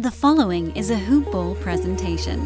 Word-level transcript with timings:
The 0.00 0.10
following 0.10 0.74
is 0.74 0.88
a 0.88 0.96
Hoop 0.96 1.30
Ball 1.30 1.54
presentation. 1.56 2.40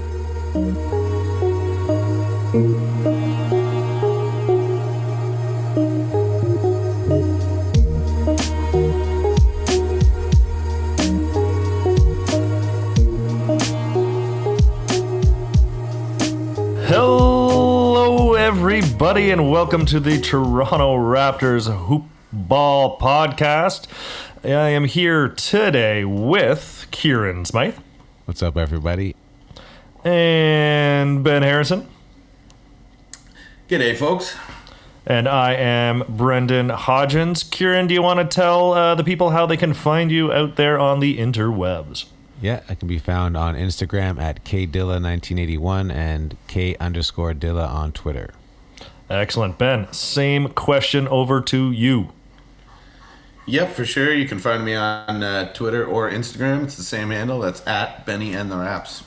Hello, 16.89 18.35
everybody, 18.35 19.31
and 19.31 19.49
welcome 19.49 19.87
to 19.87 20.01
the 20.01 20.21
Toronto 20.21 20.97
Raptors 20.97 21.73
Hoop 21.73 22.03
Ball 22.33 22.99
Podcast. 22.99 23.87
I 24.45 24.69
am 24.71 24.85
here 24.85 25.29
today 25.29 26.05
with 26.05 26.87
Kieran 26.91 27.45
Smythe 27.45 27.77
What's 28.27 28.43
up, 28.43 28.57
everybody? 28.57 29.15
and 30.05 31.25
Ben 31.25 31.43
Harrison, 31.43 31.89
G'day, 33.69 33.97
folks. 33.97 34.37
and 35.07 35.27
I 35.27 35.55
am 35.55 36.05
Brendan 36.09 36.69
Hodgins. 36.69 37.51
Kieran, 37.51 37.87
do 37.87 37.95
you 37.95 38.03
want 38.03 38.21
to 38.21 38.27
tell 38.27 38.73
uh, 38.75 38.95
the 38.95 39.05
people 39.05 39.31
how 39.31 39.47
they 39.47 39.57
can 39.57 39.73
find 39.73 40.13
you 40.13 40.31
out 40.31 40.57
there 40.57 40.79
on 40.79 41.01
the 41.01 41.17
interwebs? 41.17 42.05
Yeah, 42.43 42.61
I 42.69 42.75
can 42.75 42.87
be 42.89 42.99
found 42.99 43.37
on 43.39 43.55
Instagram 43.55 44.21
at 44.21 44.45
kdilla1981 44.45 45.91
and 45.91 46.37
k 46.49 46.77
underscore 46.77 47.33
dilla 47.33 47.67
on 47.69 47.93
Twitter. 47.93 48.35
Excellent. 49.09 49.57
Ben, 49.57 49.91
same 49.93 50.49
question 50.49 51.09
over 51.09 51.41
to 51.41 51.71
you. 51.71 52.11
Yep, 53.47 53.73
for 53.73 53.85
sure. 53.85 54.13
You 54.13 54.27
can 54.27 54.39
find 54.39 54.65
me 54.65 54.75
on 54.75 55.23
uh, 55.23 55.53
Twitter 55.53 55.85
or 55.85 56.11
Instagram. 56.11 56.65
It's 56.65 56.77
the 56.77 56.83
same 56.83 57.11
handle. 57.11 57.41
That's 57.41 57.67
at 57.67 58.07
Benny 58.07 58.35
and 58.35 58.51
the 58.51 58.57
Raps. 58.57 59.05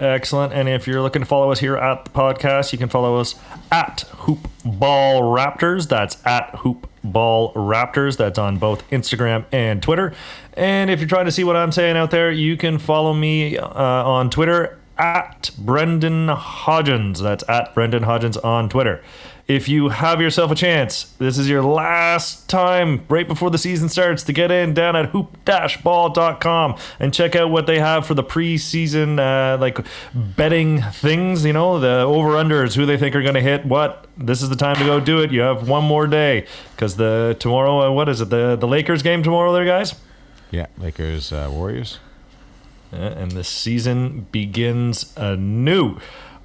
Excellent. 0.00 0.52
And 0.52 0.68
if 0.68 0.86
you're 0.86 1.00
looking 1.00 1.22
to 1.22 1.26
follow 1.26 1.52
us 1.52 1.60
here 1.60 1.76
at 1.76 2.04
the 2.04 2.10
podcast, 2.10 2.72
you 2.72 2.78
can 2.78 2.88
follow 2.88 3.18
us 3.18 3.36
at 3.70 4.00
Hoop 4.18 4.48
Ball 4.64 5.22
Raptors. 5.22 5.88
That's 5.88 6.24
at 6.26 6.54
Hoop 6.56 6.90
Ball 7.04 7.54
Raptors. 7.54 8.16
That's 8.16 8.38
on 8.38 8.58
both 8.58 8.88
Instagram 8.90 9.44
and 9.52 9.80
Twitter. 9.80 10.12
And 10.54 10.90
if 10.90 10.98
you're 10.98 11.08
trying 11.08 11.26
to 11.26 11.32
see 11.32 11.44
what 11.44 11.56
I'm 11.56 11.72
saying 11.72 11.96
out 11.96 12.10
there, 12.10 12.30
you 12.30 12.56
can 12.56 12.78
follow 12.78 13.14
me 13.14 13.56
uh, 13.56 13.64
on 13.64 14.28
Twitter 14.28 14.78
at 14.98 15.50
Brendan 15.56 16.28
Hodgins. 16.28 17.22
That's 17.22 17.44
at 17.48 17.72
Brendan 17.72 18.02
Hodgins 18.02 18.42
on 18.44 18.68
Twitter. 18.68 19.02
If 19.48 19.68
you 19.68 19.88
have 19.88 20.20
yourself 20.20 20.50
a 20.50 20.54
chance, 20.54 21.04
this 21.18 21.36
is 21.36 21.48
your 21.48 21.62
last 21.62 22.48
time 22.48 23.04
right 23.08 23.26
before 23.26 23.50
the 23.50 23.58
season 23.58 23.88
starts 23.88 24.22
to 24.24 24.32
get 24.32 24.50
in 24.50 24.72
down 24.72 24.94
at 24.94 25.06
hoop-ball.com 25.06 26.76
and 27.00 27.12
check 27.12 27.34
out 27.34 27.50
what 27.50 27.66
they 27.66 27.78
have 27.80 28.06
for 28.06 28.14
the 28.14 28.22
preseason 28.22 29.18
uh, 29.18 29.58
like 29.58 29.84
betting 30.14 30.80
things, 30.80 31.44
you 31.44 31.52
know, 31.52 31.80
the 31.80 32.02
over-unders, 32.02 32.76
who 32.76 32.86
they 32.86 32.96
think 32.96 33.16
are 33.16 33.22
going 33.22 33.34
to 33.34 33.40
hit 33.40 33.66
what. 33.66 34.06
This 34.16 34.42
is 34.42 34.48
the 34.48 34.56
time 34.56 34.76
to 34.76 34.84
go 34.84 35.00
do 35.00 35.20
it. 35.20 35.32
You 35.32 35.40
have 35.40 35.68
one 35.68 35.84
more 35.84 36.06
day 36.06 36.46
cuz 36.76 36.96
the 36.96 37.36
tomorrow 37.38 37.88
uh, 37.88 37.90
what 37.90 38.08
is 38.08 38.20
it? 38.20 38.30
The 38.30 38.56
the 38.56 38.68
Lakers 38.68 39.02
game 39.02 39.22
tomorrow 39.22 39.52
there 39.52 39.64
guys? 39.64 39.94
Yeah, 40.50 40.66
Lakers, 40.78 41.32
uh, 41.32 41.48
Warriors. 41.50 41.98
Uh, 42.92 42.96
and 42.96 43.30
the 43.32 43.42
season 43.42 44.26
begins 44.32 45.14
anew. 45.16 45.96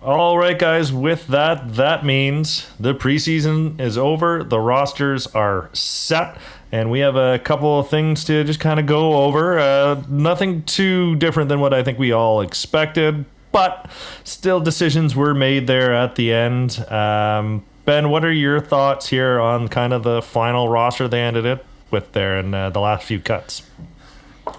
All 0.01 0.37
right, 0.37 0.57
guys, 0.57 0.93
with 0.93 1.25
that, 1.27 1.73
that 1.73 2.05
means 2.05 2.69
the 2.79 2.93
preseason 2.93 3.79
is 3.81 3.97
over. 3.97 4.43
The 4.43 4.59
rosters 4.59 5.25
are 5.27 5.71
set, 5.73 6.37
and 6.71 6.91
we 6.91 6.99
have 6.99 7.15
a 7.15 7.39
couple 7.39 7.79
of 7.79 7.89
things 7.89 8.23
to 8.25 8.43
just 8.43 8.59
kind 8.59 8.79
of 8.79 8.85
go 8.85 9.23
over. 9.25 9.57
Uh, 9.57 10.03
nothing 10.07 10.61
too 10.63 11.15
different 11.15 11.49
than 11.49 11.59
what 11.59 11.73
I 11.73 11.81
think 11.81 11.97
we 11.97 12.11
all 12.11 12.41
expected, 12.41 13.25
but 13.51 13.89
still, 14.23 14.59
decisions 14.59 15.15
were 15.15 15.33
made 15.33 15.65
there 15.65 15.95
at 15.95 16.15
the 16.15 16.31
end. 16.31 16.79
Um, 16.91 17.65
ben, 17.85 18.11
what 18.11 18.23
are 18.23 18.31
your 18.31 18.61
thoughts 18.61 19.07
here 19.07 19.39
on 19.39 19.67
kind 19.67 19.93
of 19.93 20.03
the 20.03 20.21
final 20.21 20.69
roster 20.69 21.07
they 21.07 21.21
ended 21.21 21.45
it 21.45 21.65
with 21.89 22.11
there 22.11 22.37
and 22.37 22.53
uh, 22.53 22.69
the 22.69 22.79
last 22.79 23.03
few 23.05 23.19
cuts? 23.19 23.63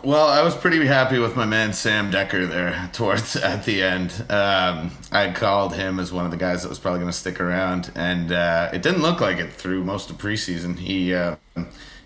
Well, 0.04 0.28
I 0.28 0.42
was 0.42 0.54
pretty 0.54 0.84
happy 0.86 1.18
with 1.18 1.34
my 1.34 1.46
man 1.46 1.72
Sam 1.72 2.12
Dekker 2.12 2.48
there 2.48 2.90
towards 2.92 3.36
at 3.36 3.64
the 3.64 3.82
end. 3.82 4.12
Um, 4.28 4.92
I 5.10 5.32
called 5.34 5.74
him 5.74 5.98
as 5.98 6.12
one 6.12 6.24
of 6.24 6.30
the 6.30 6.36
guys 6.36 6.62
that 6.62 6.68
was 6.68 6.78
probably 6.78 7.00
going 7.00 7.10
to 7.10 7.16
stick 7.16 7.40
around, 7.40 7.90
and 7.94 8.30
uh, 8.30 8.70
it 8.72 8.82
didn't 8.82 9.02
look 9.02 9.20
like 9.20 9.38
it 9.38 9.52
through 9.52 9.84
most 9.84 10.10
of 10.10 10.18
preseason. 10.18 10.78
He 10.78 11.14
uh, 11.14 11.36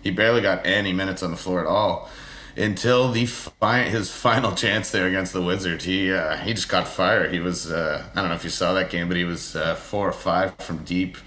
he 0.01 0.11
barely 0.11 0.41
got 0.41 0.65
any 0.65 0.93
minutes 0.93 1.21
on 1.21 1.31
the 1.31 1.37
floor 1.37 1.59
at 1.59 1.67
all 1.67 2.09
until 2.55 3.11
the 3.11 3.25
fi- 3.25 3.83
his 3.83 4.09
final 4.15 4.53
chance 4.53 4.89
there 4.89 5.07
against 5.07 5.33
the 5.33 5.41
Wizards. 5.41 5.83
He 5.83 6.11
uh, 6.11 6.37
he 6.37 6.53
just 6.53 6.69
caught 6.69 6.87
fire. 6.87 7.29
He 7.29 7.39
was 7.39 7.69
uh, 7.69 8.05
I 8.15 8.21
don't 8.21 8.29
know 8.29 8.35
if 8.35 8.45
you 8.45 8.49
saw 8.49 8.73
that 8.73 8.91
game, 8.91 9.07
but 9.09 9.17
he 9.17 9.25
was 9.25 9.55
uh, 9.57 9.75
four 9.75 10.07
or 10.07 10.13
five 10.13 10.55
from 10.57 10.83
deep. 10.85 11.17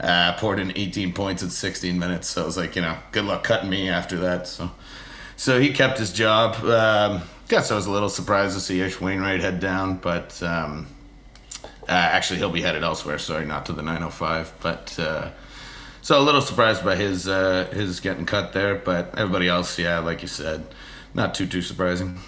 Uh, 0.00 0.32
poured 0.34 0.60
in 0.60 0.72
18 0.76 1.12
points 1.12 1.42
in 1.42 1.50
16 1.50 1.98
minutes. 1.98 2.28
So 2.28 2.44
I 2.44 2.46
was 2.46 2.56
like, 2.56 2.76
you 2.76 2.82
know, 2.82 2.96
good 3.10 3.24
luck 3.24 3.42
cutting 3.42 3.68
me 3.68 3.88
after 3.88 4.16
that. 4.18 4.46
So. 4.46 4.70
So 5.38 5.60
he 5.60 5.72
kept 5.72 6.00
his 6.00 6.12
job. 6.12 6.56
Um, 6.64 7.22
guess 7.46 7.70
I 7.70 7.76
was 7.76 7.86
a 7.86 7.92
little 7.92 8.08
surprised 8.08 8.54
to 8.54 8.60
see 8.60 8.80
Ish 8.80 8.96
Wainright 8.96 9.38
head 9.38 9.60
down, 9.60 9.96
but 9.98 10.42
um, 10.42 10.88
uh, 11.88 11.92
actually 11.92 12.40
he'll 12.40 12.50
be 12.50 12.60
headed 12.60 12.82
elsewhere. 12.82 13.18
Sorry, 13.18 13.46
not 13.46 13.64
to 13.66 13.72
the 13.72 13.80
905. 13.80 14.52
But 14.60 14.98
uh, 14.98 15.30
so 16.02 16.20
a 16.20 16.24
little 16.24 16.42
surprised 16.42 16.84
by 16.84 16.96
his 16.96 17.28
uh, 17.28 17.68
his 17.72 18.00
getting 18.00 18.26
cut 18.26 18.52
there. 18.52 18.74
But 18.74 19.16
everybody 19.16 19.46
else, 19.46 19.78
yeah, 19.78 20.00
like 20.00 20.22
you 20.22 20.28
said, 20.28 20.66
not 21.14 21.36
too 21.36 21.46
too 21.46 21.62
surprising. 21.62 22.18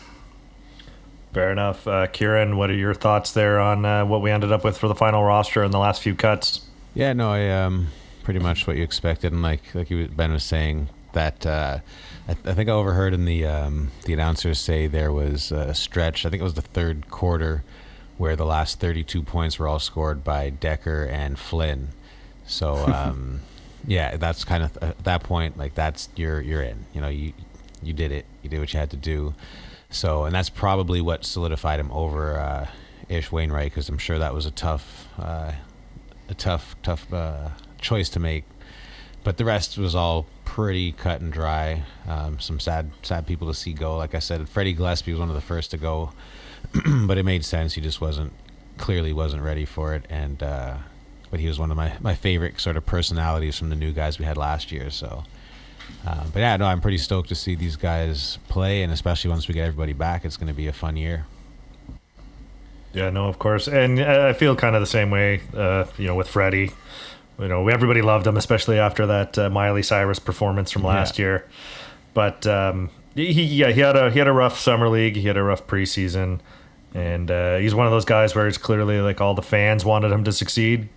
Fair 1.34 1.50
enough. 1.50 1.88
Uh, 1.88 2.06
Kieran, 2.06 2.56
what 2.56 2.70
are 2.70 2.74
your 2.74 2.94
thoughts 2.94 3.32
there 3.32 3.58
on 3.58 3.84
uh, 3.84 4.06
what 4.06 4.22
we 4.22 4.30
ended 4.30 4.52
up 4.52 4.62
with 4.62 4.78
for 4.78 4.86
the 4.86 4.94
final 4.94 5.24
roster 5.24 5.64
and 5.64 5.74
the 5.74 5.78
last 5.78 6.00
few 6.00 6.14
cuts? 6.14 6.64
Yeah, 6.94 7.12
no, 7.12 7.32
I 7.32 7.50
um, 7.50 7.88
pretty 8.22 8.38
much 8.38 8.68
what 8.68 8.76
you 8.76 8.84
expected, 8.84 9.32
and 9.32 9.42
like 9.42 9.74
like 9.74 9.90
you, 9.90 10.06
Ben 10.06 10.30
was 10.30 10.44
saying 10.44 10.88
that. 11.12 11.44
Uh, 11.46 11.78
I, 12.28 12.32
I 12.32 12.54
think 12.54 12.68
I 12.68 12.72
overheard 12.72 13.14
in 13.14 13.24
the 13.24 13.46
um, 13.46 13.90
the 14.04 14.12
announcers 14.12 14.58
say 14.58 14.86
there 14.86 15.12
was 15.12 15.52
a 15.52 15.74
stretch. 15.74 16.24
I 16.24 16.30
think 16.30 16.40
it 16.40 16.44
was 16.44 16.54
the 16.54 16.62
third 16.62 17.10
quarter 17.10 17.64
where 18.18 18.36
the 18.36 18.44
last 18.44 18.78
32 18.80 19.22
points 19.22 19.58
were 19.58 19.66
all 19.66 19.78
scored 19.78 20.22
by 20.22 20.50
Dekker 20.50 21.10
and 21.10 21.38
Flynn. 21.38 21.88
So 22.46 22.74
um, 22.94 23.40
yeah, 23.86 24.16
that's 24.16 24.44
kind 24.44 24.62
of 24.62 24.76
at 24.82 25.02
that 25.04 25.22
point 25.22 25.56
like 25.56 25.74
that's 25.74 26.08
you're 26.16 26.40
you're 26.40 26.62
in. 26.62 26.84
You 26.92 27.00
know, 27.00 27.08
you 27.08 27.32
you 27.82 27.92
did 27.92 28.12
it. 28.12 28.26
You 28.42 28.50
did 28.50 28.60
what 28.60 28.72
you 28.72 28.78
had 28.78 28.90
to 28.90 28.96
do. 28.96 29.34
So 29.90 30.24
and 30.24 30.34
that's 30.34 30.50
probably 30.50 31.00
what 31.00 31.24
solidified 31.24 31.80
him 31.80 31.90
over 31.90 32.38
uh, 32.38 32.66
Ish 33.08 33.30
Wainright 33.30 33.64
because 33.64 33.88
I'm 33.88 33.98
sure 33.98 34.18
that 34.18 34.34
was 34.34 34.46
a 34.46 34.50
tough 34.50 35.08
uh, 35.18 35.52
a 36.28 36.34
tough 36.34 36.76
tough 36.82 37.12
uh, 37.12 37.50
choice 37.80 38.08
to 38.10 38.20
make. 38.20 38.44
But 39.22 39.36
the 39.36 39.44
rest 39.44 39.76
was 39.76 39.94
all 39.94 40.26
pretty 40.44 40.92
cut 40.92 41.20
and 41.20 41.32
dry. 41.32 41.84
Um, 42.08 42.40
some 42.40 42.58
sad 42.58 42.90
sad 43.02 43.26
people 43.26 43.48
to 43.48 43.54
see 43.54 43.72
go. 43.72 43.96
Like 43.96 44.14
I 44.14 44.18
said, 44.18 44.48
Freddie 44.48 44.72
Gillespie 44.72 45.12
was 45.12 45.20
one 45.20 45.28
of 45.28 45.34
the 45.34 45.40
first 45.40 45.70
to 45.72 45.76
go, 45.76 46.12
but 47.06 47.18
it 47.18 47.24
made 47.24 47.44
sense. 47.44 47.74
He 47.74 47.80
just 47.80 48.00
wasn't 48.00 48.32
clearly 48.78 49.12
wasn't 49.12 49.42
ready 49.42 49.64
for 49.64 49.94
it, 49.94 50.06
and 50.08 50.42
uh, 50.42 50.76
but 51.30 51.40
he 51.40 51.46
was 51.46 51.58
one 51.58 51.70
of 51.70 51.76
my 51.76 51.96
my 52.00 52.14
favorite 52.14 52.60
sort 52.60 52.76
of 52.76 52.86
personalities 52.86 53.58
from 53.58 53.68
the 53.68 53.76
new 53.76 53.92
guys 53.92 54.18
we 54.18 54.24
had 54.24 54.36
last 54.36 54.72
year. 54.72 54.90
So. 54.90 55.24
Uh, 56.06 56.24
but 56.32 56.38
yeah, 56.38 56.56
no, 56.56 56.66
I'm 56.66 56.80
pretty 56.80 56.98
stoked 56.98 57.30
to 57.30 57.34
see 57.34 57.56
these 57.56 57.74
guys 57.74 58.38
play, 58.48 58.82
and 58.84 58.92
especially 58.92 59.28
once 59.28 59.48
we 59.48 59.54
get 59.54 59.64
everybody 59.64 59.92
back, 59.92 60.24
it's 60.24 60.36
going 60.36 60.46
to 60.46 60.54
be 60.54 60.68
a 60.68 60.72
fun 60.72 60.96
year. 60.96 61.26
Yeah, 62.92 63.10
no, 63.10 63.26
of 63.26 63.38
course, 63.38 63.68
and 63.68 64.00
I 64.00 64.32
feel 64.32 64.56
kind 64.56 64.74
of 64.74 64.82
the 64.82 64.86
same 64.86 65.10
way. 65.10 65.40
Uh, 65.52 65.86
you 65.98 66.06
know, 66.06 66.14
with 66.14 66.28
Freddie, 66.28 66.70
you 67.40 67.48
know, 67.48 67.66
everybody 67.68 68.02
loved 68.02 68.26
him, 68.26 68.36
especially 68.36 68.78
after 68.78 69.06
that 69.06 69.38
uh, 69.38 69.50
Miley 69.50 69.82
Cyrus 69.82 70.18
performance 70.18 70.70
from 70.70 70.82
last 70.84 71.18
Yeah. 71.18 71.24
year. 71.24 71.44
But 72.14 72.46
um, 72.46 72.90
he, 73.14 73.30
yeah, 73.44 73.70
he 73.70 73.80
had 73.80 73.96
a 73.96 74.10
he 74.10 74.18
had 74.18 74.28
a 74.28 74.32
rough 74.32 74.58
summer 74.58 74.88
league. 74.88 75.16
He 75.16 75.26
had 75.26 75.36
a 75.36 75.42
rough 75.42 75.66
preseason, 75.66 76.40
and 76.94 77.30
uh, 77.30 77.56
he's 77.58 77.74
one 77.74 77.86
of 77.86 77.92
those 77.92 78.04
guys 78.04 78.34
where 78.34 78.46
it's 78.48 78.58
clearly 78.58 79.00
like 79.00 79.20
all 79.20 79.34
the 79.34 79.42
fans 79.42 79.84
wanted 79.84 80.10
him 80.12 80.24
to 80.24 80.32
succeed, 80.32 80.88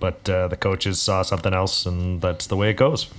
but 0.00 0.28
uh, 0.28 0.48
the 0.48 0.56
coaches 0.56 1.00
saw 1.00 1.22
something 1.22 1.52
else, 1.52 1.84
and 1.86 2.20
that's 2.20 2.46
the 2.46 2.56
way 2.56 2.70
it 2.70 2.74
goes. 2.76 3.10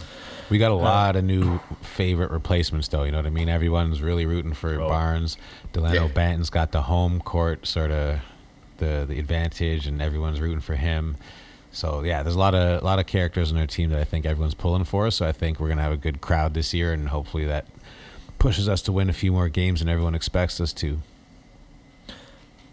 We 0.50 0.58
got 0.58 0.72
a 0.72 0.76
lot 0.76 1.16
of 1.16 1.24
new 1.24 1.60
favorite 1.82 2.30
replacements, 2.30 2.88
though. 2.90 3.04
You 3.04 3.12
know 3.12 3.18
what 3.18 3.26
I 3.26 3.30
mean? 3.32 3.50
Everyone's 3.50 4.02
really 4.02 4.26
rooting 4.26 4.54
for 4.54 4.80
Oh. 4.80 4.88
Barnes. 4.88 5.38
Dalano 5.74 5.94
Yeah. 5.94 6.08
Banton's 6.08 6.50
got 6.50 6.72
the 6.72 6.82
home 6.84 7.22
court 7.22 7.66
sort 7.66 7.92
of 7.92 8.20
the 8.78 9.06
the 9.08 9.20
advantage, 9.20 9.88
and 9.88 10.02
everyone's 10.02 10.40
rooting 10.42 10.60
for 10.62 10.76
him. 10.76 11.16
So 11.74 12.04
yeah, 12.04 12.24
there's 12.24 12.36
a 12.36 12.40
lot 12.40 12.54
of 12.56 12.82
a 12.82 12.86
lot 12.86 13.00
of 13.00 13.08
characters 13.08 13.52
in 13.52 13.58
our 13.58 13.68
team 13.68 13.90
that 13.90 14.00
I 14.00 14.04
think 14.06 14.26
everyone's 14.26 14.54
pulling 14.54 14.84
for. 14.86 15.10
So 15.12 15.28
I 15.28 15.32
think 15.32 15.60
we're 15.60 15.70
gonna 15.70 15.82
have 15.82 15.92
a 15.92 15.98
good 15.98 16.22
crowd 16.22 16.54
this 16.54 16.74
year, 16.74 16.94
and 16.94 17.10
hopefully 17.10 17.46
that 17.46 17.66
pushes 18.40 18.70
us 18.70 18.82
to 18.84 18.92
win 18.92 19.10
a 19.10 19.14
few 19.14 19.32
more 19.32 19.50
games 19.50 19.80
than 19.80 19.90
everyone 19.90 20.16
expects 20.16 20.62
us 20.62 20.72
to. 20.74 21.00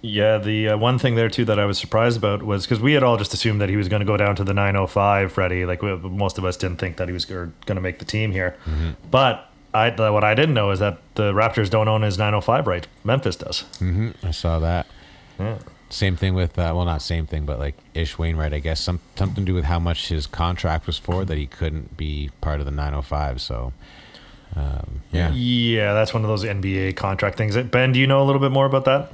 Yeah, 0.03 0.39
the 0.39 0.71
uh, 0.71 0.79
one 0.79 0.99
thing 0.99 1.15
there 1.15 1.29
too 1.29 1.45
that 1.45 1.59
I 1.59 1.67
was 1.67 1.79
surprised 1.79 2.17
about 2.17 2.43
was 2.43 2.65
because 2.65 2.81
we 2.81 2.95
had 2.95 3.03
all 3.03 3.19
just 3.19 3.35
assumed 3.35 3.61
that 3.61 3.69
he 3.69 3.77
was 3.77 3.89
going 3.89 4.01
to 4.01 4.07
go 4.07 4.17
down 4.17 4.35
to 4.37 4.45
the 4.45 4.55
905, 4.55 5.31
Freddie. 5.31 5.67
Like 5.67 5.83
we, 5.83 5.95
most 5.95 6.39
of 6.39 6.45
us 6.47 6.57
didn't 6.57 6.79
think 6.79 6.97
that 6.97 7.07
he 7.09 7.13
was 7.13 7.27
going 7.27 7.53
to 7.67 7.81
make 7.81 7.99
the 7.99 8.07
team 8.07 8.33
here. 8.33 8.57
But 9.11 9.47
I 9.75 9.91
what 10.11 10.25
I 10.25 10.35
didn't 10.35 10.55
know 10.55 10.71
is 10.71 10.79
that 10.79 10.99
the 11.17 11.33
Raptors 11.33 11.69
don't 11.69 11.87
own 11.89 12.03
his 12.03 12.17
905 12.19 12.67
rights. 12.67 12.89
Memphis 13.05 13.37
does. 13.37 13.61
hmm 13.79 14.11
I 14.23 14.31
saw 14.31 14.59
that. 14.61 14.87
Yeah. 15.39 15.59
Same 15.91 16.15
thing 16.15 16.35
with 16.35 16.59
uh, 16.59 16.73
well, 16.75 16.85
not 16.85 17.03
same 17.03 17.27
thing, 17.27 17.45
but 17.45 17.59
like 17.59 17.75
Ish 17.95 18.17
Wainright. 18.17 18.55
I 18.55 18.61
guess 18.61 18.81
some 18.81 19.01
something 19.17 19.45
to 19.45 19.51
do 19.51 19.55
with 19.55 19.65
how 19.65 19.81
much 19.81 20.09
his 20.09 20.27
contract 20.27 20.87
was 20.87 20.99
for 20.99 21.25
that 21.25 21.37
he 21.37 21.47
couldn't 21.47 21.97
be 21.97 22.31
part 22.41 22.61
of 22.61 22.67
the 22.67 22.73
905. 22.73 23.41
So, 23.41 23.73
um, 24.55 25.03
yeah. 25.13 25.33
Yeah, 25.33 25.93
that's 25.93 26.15
one 26.15 26.23
of 26.23 26.29
those 26.29 26.45
NBA 26.45 26.97
contract 26.97 27.37
things. 27.37 27.57
Ben, 27.57 27.91
do 27.93 27.99
you 27.99 28.07
know 28.07 28.23
a 28.23 28.25
little 28.25 28.41
bit 28.41 28.53
more 28.53 28.67
about 28.67 28.85
that? 28.85 29.13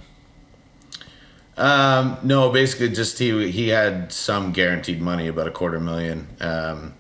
Um, 1.56 2.19
no, 2.23 2.50
basically 2.50 2.90
just 2.90 3.19
he 3.19 3.50
he 3.50 3.69
had 3.69 4.12
some 4.12 4.52
guaranteed 4.52 5.00
money, 5.00 5.29
about 5.29 5.49
a 5.49 5.50
quarter 5.50 5.81
million. 5.81 6.29
Um, 6.40 6.94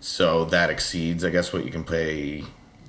so 0.00 0.46
that 0.46 0.70
exceeds, 0.70 1.24
I 1.24 1.30
guess, 1.30 1.52
what 1.52 1.66
you 1.66 1.70
can 1.70 1.84
pay 1.84 2.44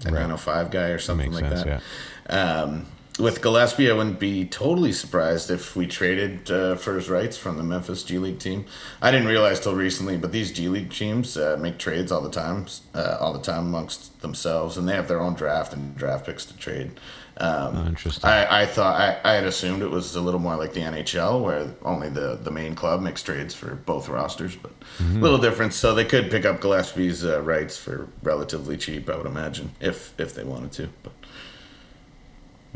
a 0.05 0.11
905 0.11 0.71
guy 0.71 0.87
or 0.89 0.99
something 0.99 1.29
makes 1.29 1.41
like 1.41 1.57
sense, 1.57 1.81
that. 2.27 2.33
Um, 2.33 2.85
with 3.19 3.41
Gillespie, 3.41 3.89
I 3.89 3.93
wouldn't 3.93 4.19
be 4.19 4.45
totally 4.45 4.91
surprised 4.93 5.51
if 5.51 5.75
we 5.75 5.85
traded 5.87 6.49
uh, 6.49 6.75
for 6.75 6.95
his 6.95 7.09
rights 7.09 7.37
from 7.37 7.57
the 7.57 7.63
Memphis 7.63 8.03
G 8.03 8.17
League 8.17 8.39
team. 8.39 8.65
I 9.01 9.11
didn't 9.11 9.27
realize 9.27 9.59
till 9.59 9.75
recently, 9.75 10.17
but 10.17 10.31
these 10.31 10.51
G 10.51 10.67
League 10.69 10.91
teams 10.91 11.37
uh, 11.37 11.57
make 11.59 11.77
trades 11.77 12.11
all 12.11 12.21
the 12.21 12.29
time, 12.31 12.65
uh, 12.95 13.17
all 13.19 13.33
the 13.33 13.41
time 13.41 13.67
amongst 13.67 14.21
themselves, 14.21 14.77
and 14.77 14.87
they 14.87 14.95
have 14.95 15.07
their 15.07 15.19
own 15.19 15.33
draft 15.35 15.73
and 15.73 15.95
draft 15.95 16.25
picks 16.25 16.45
to 16.45 16.57
trade. 16.57 16.91
Um, 17.37 17.75
Oh, 17.77 17.85
interesting. 17.87 18.29
I, 18.29 18.61
I 18.63 18.65
thought 18.65 18.99
I, 18.99 19.19
I 19.23 19.33
had 19.35 19.45
assumed 19.45 19.81
it 19.81 19.89
was 19.89 20.15
a 20.15 20.21
little 20.21 20.39
more 20.39 20.55
like 20.57 20.73
the 20.73 20.81
NHL, 20.81 21.41
where 21.41 21.73
only 21.83 22.09
the, 22.09 22.37
the 22.41 22.51
main 22.51 22.75
club 22.75 23.01
makes 23.01 23.23
trades 23.23 23.53
for 23.53 23.75
both 23.75 24.09
rosters, 24.09 24.55
but 24.55 24.71
a 24.99 25.03
little 25.03 25.37
different. 25.39 25.73
So 25.73 25.95
they 25.95 26.05
could 26.05 26.29
pick 26.29 26.45
up 26.45 26.61
Gillespie's 26.61 27.25
uh, 27.25 27.41
rights 27.41 27.77
for 27.77 28.09
relatively 28.21 28.77
cheap, 28.77 29.09
I 29.09 29.17
would 29.17 29.25
imagine, 29.25 29.71
if 29.79 30.13
if 30.19 30.33
they 30.35 30.43
wanted 30.43 30.71
to. 30.73 30.89
But 31.03 31.13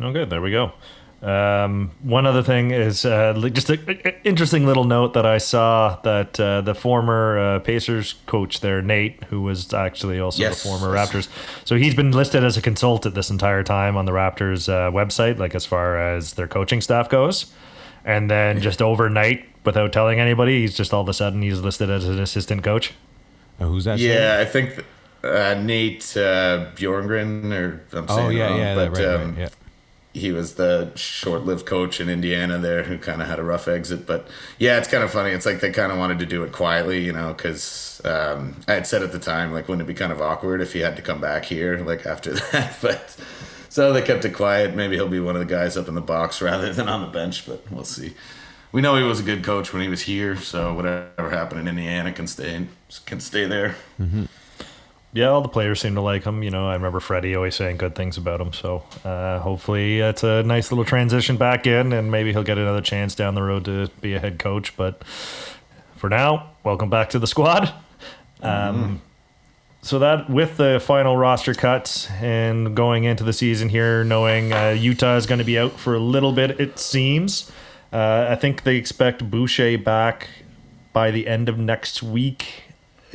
Oh, 0.01 0.12
good. 0.12 0.30
There 0.30 0.42
we 0.42 0.51
go. 0.51 0.74
Um, 1.21 1.92
one 2.03 2.27
other 2.27 2.44
thing 2.44 2.69
is 2.71 3.03
uh, 3.03 3.33
just 3.51 3.69
an 3.69 3.97
interesting 4.24 4.65
little 4.68 4.83
note 4.83 5.13
that 5.13 5.25
I 5.25 5.39
saw 5.39 5.97
that 6.03 6.39
uh, 6.39 6.62
the 6.62 6.75
former 6.75 7.39
uh, 7.39 7.59
Pacers 7.59 8.13
coach 8.27 8.59
there, 8.59 8.81
Nate, 8.81 9.24
who 9.25 9.42
was 9.42 9.74
actually 9.74 10.19
also 10.19 10.44
Yes. 10.44 10.62
the 10.62 10.69
former 10.69 10.94
Raptors, 10.94 11.27
so 11.63 11.77
he's 11.77 11.95
been 11.95 12.12
listed 12.12 12.44
as 12.44 12.57
a 12.57 12.62
consultant 12.62 13.15
this 13.15 13.31
entire 13.31 13.63
time 13.63 13.97
on 13.97 14.06
the 14.06 14.12
Raptors 14.12 14.69
uh, 14.69 14.92
website, 14.92 15.39
like 15.39 15.56
as 15.56 15.65
far 15.65 15.98
as 15.98 16.33
their 16.33 16.48
coaching 16.48 16.80
staff 16.81 17.09
goes. 17.09 17.51
And 18.03 18.30
then 18.30 18.62
just 18.62 18.83
overnight, 18.83 19.45
without 19.63 19.91
telling 19.94 20.19
anybody, 20.19 20.62
he's 20.62 20.75
just 20.75 20.94
all 20.94 21.01
of 21.01 21.09
a 21.09 21.13
sudden 21.13 21.41
he's 21.41 21.59
listed 21.62 21.89
as 21.89 22.06
an 22.07 22.19
assistant 22.19 22.63
coach. 22.63 22.94
Oh, 23.59 23.69
who's 23.69 23.86
that? 23.86 23.98
yeah, 23.98 24.38
I 24.39 24.45
think 24.45 24.83
uh, 25.24 25.56
Nate 25.59 26.03
uh, 26.18 26.68
Bjorngren, 26.75 27.51
or 27.51 27.81
I'm 27.98 28.07
saying 28.07 28.19
Oh 28.19 28.30
it 28.30 28.36
yeah, 28.36 28.48
wrong, 28.48 28.59
yeah, 28.59 28.75
but 28.75 28.91
right, 28.91 29.06
um, 29.06 29.30
right, 29.31 29.39
yeah. 29.39 29.50
He 30.15 30.31
was 30.31 30.56
the 30.56 30.91
short-lived 30.95 31.65
coach 31.65 32.00
in 32.00 32.07
Indiana 32.07 32.57
there 32.57 32.83
who 32.83 32.97
kind 32.97 33.21
of 33.21 33.27
had 33.27 33.38
a 33.38 33.44
rough 33.44 33.67
exit. 33.67 34.07
But 34.07 34.25
yeah, 34.57 34.77
it's 34.77 34.88
kind 34.88 35.03
of 35.03 35.12
funny. 35.12 35.31
It's 35.31 35.45
like 35.45 35.59
they 35.59 35.71
kind 35.71 35.91
of 35.91 35.97
wanted 35.97 36.19
to 36.19 36.25
do 36.25 36.44
it 36.44 36.53
quietly, 36.53 37.03
you 37.03 37.12
know, 37.12 37.33
because 37.33 38.01
um, 38.06 38.56
I 38.65 38.75
had 38.75 38.88
said 38.88 39.03
at 39.03 39.12
the 39.12 39.19
time, 39.19 39.51
like, 39.51 39.67
wouldn't 39.67 39.88
it 39.88 39.91
be 39.91 39.97
kind 39.97 40.13
of 40.13 40.21
awkward 40.21 40.62
if 40.62 40.71
he 40.71 40.79
had 40.79 40.95
to 40.95 41.01
come 41.01 41.19
back 41.19 41.44
here, 41.44 41.77
like 41.79 42.06
after 42.06 42.33
that? 42.51 42.77
but 42.81 43.17
so 43.67 43.91
they 43.91 44.01
kept 44.01 44.23
it 44.23 44.29
quiet. 44.31 44.73
Maybe 44.73 44.95
he'll 44.95 45.09
be 45.09 45.19
one 45.19 45.35
of 45.35 45.45
the 45.45 45.53
guys 45.53 45.75
up 45.75 45.89
in 45.89 45.95
the 45.95 46.01
box 46.01 46.41
rather 46.50 46.71
than 46.71 46.88
on 46.88 47.01
the 47.01 47.12
bench, 47.12 47.45
but 47.45 47.69
we'll 47.69 47.83
see. 47.83 48.13
We 48.71 48.81
know 48.81 48.95
he 48.95 49.03
was 49.03 49.19
a 49.19 49.23
good 49.23 49.44
coach 49.44 49.73
when 49.73 49.81
he 49.81 49.89
was 49.89 50.03
here, 50.03 50.38
so 50.38 50.73
whatever 50.73 51.29
happened 51.29 51.59
in 51.59 51.67
Indiana 51.67 52.13
can 52.13 52.27
stay 52.27 52.67
can 53.06 53.19
stay 53.19 53.45
there. 53.45 53.75
Yeah, 55.15 55.27
all 55.27 55.41
the 55.41 55.47
players 55.47 55.79
seem 55.79 55.95
to 55.95 56.01
like 56.01 56.25
him. 56.25 56.44
You 56.44 56.51
know, 56.51 56.67
I 56.67 56.73
remember 56.73 57.00
Freddie 57.00 57.38
always 57.38 57.56
saying 57.56 57.77
good 57.77 57.95
things 57.95 58.17
about 58.17 58.41
him. 58.41 58.51
So 58.51 58.83
uh, 59.06 59.39
hopefully 59.39 60.01
it's 60.01 60.23
a 60.23 60.44
nice 60.44 60.73
little 60.73 60.83
transition 60.83 61.38
back 61.38 61.65
in, 61.65 61.94
and 61.94 62.12
maybe 62.12 62.33
he'll 62.33 62.44
get 62.44 62.57
another 62.57 62.81
chance 62.81 63.15
down 63.15 63.33
the 63.33 63.41
road 63.41 63.63
to 63.63 63.89
be 64.01 64.13
a 64.13 64.19
head 64.19 64.39
coach. 64.39 64.75
But 64.75 65.06
for 65.95 66.09
now, 66.09 66.51
welcome 66.65 66.89
back 66.89 67.12
to 67.12 67.19
the 67.19 67.27
squad. 67.27 67.73
Um, 68.41 69.01
so 69.81 70.00
that 70.00 70.29
with 70.29 70.57
the 70.57 70.81
final 70.83 71.15
roster 71.15 71.53
cuts 71.53 72.12
and 72.12 72.75
going 72.75 73.06
into 73.06 73.23
the 73.23 73.31
season 73.31 73.69
here, 73.69 74.03
knowing 74.03 74.51
uh, 74.51 74.75
Yuta 74.77 75.15
is 75.15 75.25
going 75.25 75.39
to 75.39 75.45
be 75.45 75.57
out 75.57 75.79
for 75.79 75.95
a 75.95 76.00
little 76.00 76.33
bit, 76.33 76.59
it 76.59 76.77
seems. 76.77 77.50
Uh, 77.94 78.27
I 78.29 78.35
think 78.35 78.63
they 78.63 78.75
expect 78.75 79.31
Boucher 79.31 79.77
back 79.77 80.27
by 80.91 81.09
the 81.12 81.25
end 81.25 81.47
of 81.47 81.57
next 81.57 82.03
week 82.03 82.64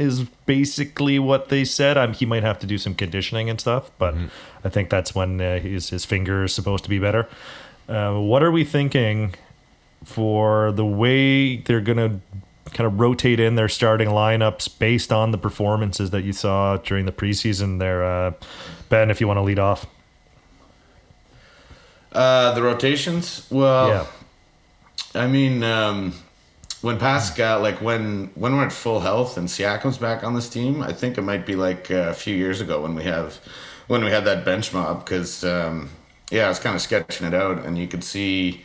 is 0.01 0.23
basically 0.47 1.19
what 1.19 1.51
they 1.51 1.65
said. 1.65 1.99
Um, 1.99 2.15
he 2.15 2.25
might 2.27 2.43
have 2.43 2.59
to 2.61 2.67
do 2.67 2.79
some 2.79 2.95
conditioning 2.95 3.51
and 3.51 3.61
stuff, 3.61 3.91
but 3.99 4.15
I 4.65 4.69
think 4.69 4.89
that's 4.89 5.15
when 5.15 5.41
uh, 5.41 5.61
his 5.61 5.91
his 5.91 6.05
finger 6.05 6.45
is 6.45 6.55
supposed 6.55 6.85
to 6.85 6.91
be 6.91 6.99
better. 6.99 7.29
Uh, 7.89 8.19
what 8.19 8.43
are 8.43 8.51
we 8.51 8.65
thinking 8.65 9.35
for 10.05 10.73
the 10.73 10.87
way 10.87 11.59
they're 11.59 11.81
gonna 11.81 12.21
kind 12.73 12.87
of 12.87 12.99
rotate 12.99 13.41
in 13.41 13.57
their 13.57 13.69
starting 13.69 14.09
lineups 14.09 14.79
based 14.79 15.13
on 15.13 15.33
the 15.33 15.39
performances 15.39 16.11
that 16.11 16.23
you 16.23 16.33
saw 16.33 16.77
during 16.79 17.05
the 17.05 17.13
preseason? 17.13 17.79
There, 17.79 18.03
uh, 18.03 18.33
Ben, 18.89 19.11
if 19.11 19.21
you 19.21 19.29
want 19.29 19.37
to 19.37 19.43
lead 19.43 19.59
off. 19.59 19.87
Uh, 22.13 22.53
the 22.55 22.63
rotations, 22.63 23.47
well, 23.51 23.89
yeah, 23.89 24.07
I 25.15 25.29
mean, 25.29 25.63
um, 25.63 26.15
when 26.83 26.99
Pascal, 26.99 27.61
like 27.61 27.81
when 27.81 28.31
when 28.35 28.57
we're 28.57 28.67
at 28.67 28.73
full 28.73 29.01
health 29.01 29.37
and 29.37 29.49
Siakam's 29.49 29.99
back 29.99 30.25
on 30.25 30.35
this 30.35 30.49
team, 30.49 30.83
I 30.83 30.93
think 30.93 31.19
it 31.19 31.23
might 31.23 31.45
be 31.45 31.55
like 31.55 31.91
a 31.91 32.15
few 32.15 32.35
years 32.35 32.61
ago 32.61 32.83
when 32.83 32.95
we 32.95 33.05
have 33.05 33.39
when 33.87 34.05
we 34.05 34.11
had 34.11 34.25
that 34.25 34.45
bench 34.45 34.73
mob 34.73 35.05
because 35.05 35.45
um, 35.45 35.91
yeah, 36.31 36.47
I 36.47 36.49
was 36.49 36.59
kind 36.59 36.75
of 36.75 36.81
sketching 36.81 37.27
it 37.27 37.35
out, 37.35 37.65
and 37.65 37.77
you 37.77 37.87
could 37.87 38.05
see 38.05 38.65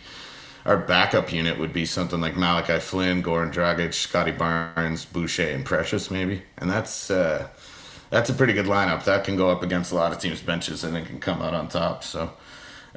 our 0.65 0.77
backup 0.77 1.31
unit 1.31 1.59
would 1.59 1.73
be 1.73 1.85
something 1.85 2.21
like 2.21 2.35
Malachi 2.37 2.79
Flynn, 2.79 3.21
Goran 3.21 3.53
Dragic, 3.53 3.93
Scottie 3.93 4.31
Barnes, 4.31 5.05
Boucher, 5.05 5.49
and 5.49 5.65
Precious 5.65 6.09
maybe, 6.09 6.43
and 6.57 6.69
that's. 6.69 7.11
Uh, 7.11 7.47
that's 8.11 8.29
a 8.29 8.33
pretty 8.33 8.53
good 8.53 8.67
lineup. 8.67 9.03
That 9.05 9.23
can 9.25 9.35
go 9.35 9.49
up 9.49 9.63
against 9.63 9.91
a 9.91 9.95
lot 9.95 10.11
of 10.11 10.19
teams' 10.19 10.39
benches 10.39 10.83
and 10.83 10.95
it 10.95 11.05
can 11.05 11.19
come 11.19 11.41
out 11.41 11.53
on 11.53 11.67
top. 11.67 12.03
So, 12.03 12.31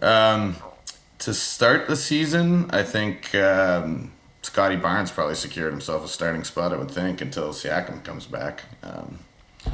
um, 0.02 0.56
to 1.20 1.34
start 1.34 1.88
the 1.88 1.96
season, 1.96 2.70
I 2.70 2.82
think 2.82 3.34
um, 3.34 4.12
Scottie 4.48 4.76
Barnes 4.76 5.10
probably 5.10 5.34
secured 5.34 5.72
himself 5.72 6.02
a 6.02 6.08
starting 6.08 6.42
spot. 6.42 6.72
I 6.72 6.78
would 6.78 6.90
think 6.90 7.20
until 7.20 7.50
Siakam 7.50 8.02
comes 8.02 8.24
back. 8.24 8.62
Um, 8.82 9.18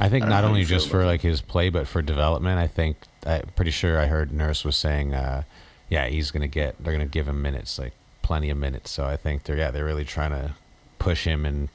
I 0.01 0.09
think 0.09 0.25
I 0.25 0.27
not 0.27 0.43
only 0.43 0.65
just 0.65 0.89
for 0.89 1.05
like 1.05 1.21
his 1.21 1.39
play, 1.39 1.69
but 1.69 1.87
for 1.87 2.01
development. 2.01 2.59
I 2.59 2.67
think 2.67 2.97
I'm 3.25 3.47
pretty 3.55 3.71
sure 3.71 3.97
I 3.97 4.07
heard 4.07 4.33
Nurse 4.33 4.65
was 4.65 4.75
saying, 4.75 5.13
uh, 5.13 5.43
yeah, 5.87 6.07
he's 6.07 6.29
gonna 6.29 6.49
get. 6.49 6.75
They're 6.83 6.91
gonna 6.91 7.05
give 7.05 7.25
him 7.25 7.41
minutes, 7.41 7.79
like 7.79 7.93
plenty 8.21 8.49
of 8.49 8.57
minutes. 8.57 8.91
So 8.91 9.05
I 9.05 9.15
think 9.15 9.43
they're 9.43 9.55
yeah, 9.55 9.71
they're 9.71 9.85
really 9.85 10.03
trying 10.03 10.31
to 10.31 10.55
push 10.99 11.23
him 11.23 11.45
and 11.45 11.69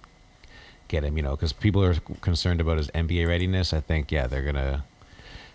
get 0.88 1.02
him. 1.02 1.16
You 1.16 1.23
know, 1.23 1.37
because 1.37 1.54
people 1.54 1.83
are 1.83 1.95
concerned 2.21 2.61
about 2.61 2.76
his 2.76 2.88
NBA 2.88 3.26
readiness. 3.26 3.73
I 3.73 3.80
think 3.80 4.12
yeah, 4.12 4.26
they're 4.26 4.45
gonna 4.45 4.85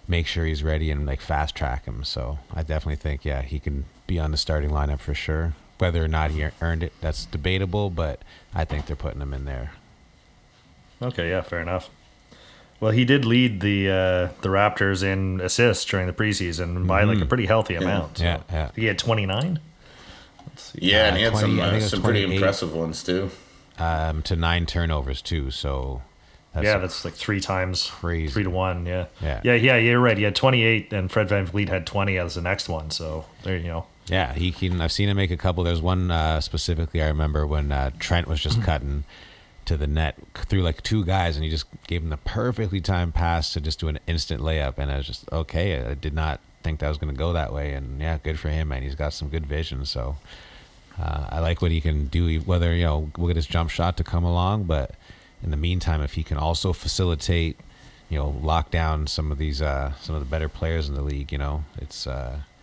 make 0.07 0.25
sure 0.25 0.45
he's 0.45 0.63
ready 0.63 0.89
and 0.89 1.05
like 1.05 1.21
fast 1.21 1.53
track 1.53 1.85
him. 1.85 2.03
So 2.03 2.39
I 2.51 2.63
definitely 2.63 2.95
think 2.95 3.23
yeah, 3.23 3.43
he 3.43 3.59
can 3.59 3.85
be 4.07 4.17
on 4.17 4.31
the 4.31 4.37
starting 4.37 4.71
lineup 4.71 4.99
for 4.99 5.13
sure. 5.13 5.53
Whether 5.77 6.03
or 6.03 6.07
not 6.07 6.31
he 6.31 6.47
earned 6.61 6.83
it, 6.83 6.93
that's 7.01 7.25
debatable, 7.25 7.89
but 7.89 8.21
I 8.53 8.63
think 8.65 8.85
they're 8.85 8.95
putting 8.95 9.21
him 9.21 9.33
in 9.33 9.45
there. 9.45 9.71
okay, 11.01 11.29
yeah, 11.29 11.41
fair 11.41 11.59
enough. 11.61 11.89
Well, 12.79 12.91
he 12.91 13.05
did 13.05 13.25
lead 13.25 13.61
the 13.61 13.89
uh, 13.89 14.29
the 14.41 14.49
Raptors 14.49 15.01
in 15.03 15.39
assists 15.41 15.85
during 15.85 16.07
the 16.07 16.13
preseason 16.13 16.85
by 16.87 17.03
like 17.03 17.19
a 17.21 17.25
pretty 17.25 17.45
healthy 17.45 17.75
amount. 17.75 18.17
So 18.17 18.23
Yeah, 18.25 18.41
yeah. 18.51 18.69
He 18.75 18.85
had 18.85 18.97
twenty 18.99 19.25
nine. 19.25 19.59
yeah, 20.75 21.07
and 21.07 21.17
he 21.17 21.23
had 21.23 21.31
20 21.33 21.41
some 21.47 21.59
uh, 21.59 21.63
think 21.63 21.73
it 21.73 21.81
was 21.83 21.89
some 21.91 22.01
pretty 22.03 22.23
impressive 22.35 22.73
ones 22.73 23.03
too. 23.03 23.31
um, 23.79 24.21
to 24.23 24.35
nine 24.35 24.65
turnovers 24.65 25.21
too. 25.21 25.51
So 25.51 26.01
that's 26.53 26.65
yeah, 26.65 26.77
that's 26.77 27.03
like 27.05 27.13
three 27.13 27.39
times 27.39 27.89
crazy. 27.89 28.31
three 28.31 28.43
to 28.43 28.49
one. 28.49 28.85
Yeah, 28.85 29.05
Yeah. 29.21 29.41
yeah, 29.43 29.53
yeah. 29.55 29.77
You're 29.77 29.99
right. 29.99 30.17
He 30.17 30.23
had 30.23 30.35
28, 30.35 30.91
and 30.93 31.11
Fred 31.11 31.27
VanVleet 31.29 31.69
had 31.69 31.85
20 31.87 32.17
as 32.17 32.35
the 32.35 32.41
next 32.41 32.67
one. 32.69 32.91
So 32.91 33.25
there 33.43 33.57
you 33.57 33.63
go. 33.63 33.85
Yeah. 34.07 34.33
He 34.33 34.51
can. 34.51 34.81
I've 34.81 34.91
seen 34.91 35.09
him 35.09 35.17
make 35.17 35.31
a 35.31 35.37
couple. 35.37 35.63
There's 35.63 35.81
one 35.81 36.11
uh, 36.11 36.41
specifically 36.41 37.01
I 37.01 37.07
remember 37.07 37.45
when 37.45 37.71
uh, 37.71 37.91
Trent 37.99 38.27
was 38.27 38.41
just 38.41 38.61
cutting 38.61 39.03
to 39.65 39.77
the 39.77 39.87
net 39.87 40.15
through 40.33 40.61
like 40.61 40.83
two 40.83 41.03
guys, 41.03 41.35
and 41.35 41.43
he 41.43 41.49
just 41.49 41.65
gave 41.87 42.03
him 42.03 42.09
the 42.09 42.17
perfectly 42.17 42.81
timed 42.81 43.15
pass 43.15 43.53
to 43.53 43.61
just 43.61 43.79
do 43.79 43.87
an 43.87 43.99
instant 44.07 44.41
layup. 44.41 44.77
And 44.77 44.91
I 44.91 44.97
was 44.97 45.07
just 45.07 45.31
okay. 45.31 45.83
I 45.83 45.93
did 45.93 46.13
not 46.13 46.39
think 46.63 46.79
that 46.79 46.89
was 46.89 46.97
going 46.97 47.13
to 47.13 47.17
go 47.17 47.33
that 47.33 47.53
way. 47.53 47.73
And 47.73 47.99
yeah, 47.99 48.17
good 48.21 48.39
for 48.39 48.49
him, 48.49 48.69
man. 48.69 48.83
He's 48.83 48.95
got 48.95 49.13
some 49.13 49.29
good 49.29 49.45
vision. 49.45 49.85
So. 49.85 50.17
Uh, 50.97 51.27
I 51.29 51.39
like 51.41 51.61
what 51.61 51.71
he 51.71 51.81
can 51.81 52.07
do. 52.07 52.39
Whether 52.39 52.73
you 52.73 52.85
know, 52.85 53.11
we'll 53.17 53.27
get 53.27 53.35
his 53.35 53.45
jump 53.45 53.69
shot 53.69 53.97
to 53.97 54.03
come 54.05 54.23
along, 54.23 54.63
but 54.63 54.91
in 55.43 55.51
the 55.51 55.57
meantime, 55.57 56.01
if 56.01 56.13
he 56.13 56.23
can 56.23 56.37
also 56.37 56.73
facilitate, 56.73 57.59
you 58.09 58.17
know, 58.17 58.29
lock 58.41 58.71
down 58.71 59.07
some 59.07 59.31
of 59.31 59.37
these 59.37 59.61
uh, 59.61 59.93
some 60.01 60.15
of 60.15 60.21
the 60.21 60.25
better 60.25 60.49
players 60.49 60.87
in 60.89 60.95
the 60.95 61.01
league, 61.01 61.31
you 61.31 61.37
know, 61.37 61.63
it's 61.77 62.07
uh, 62.07 62.39
it's 62.39 62.54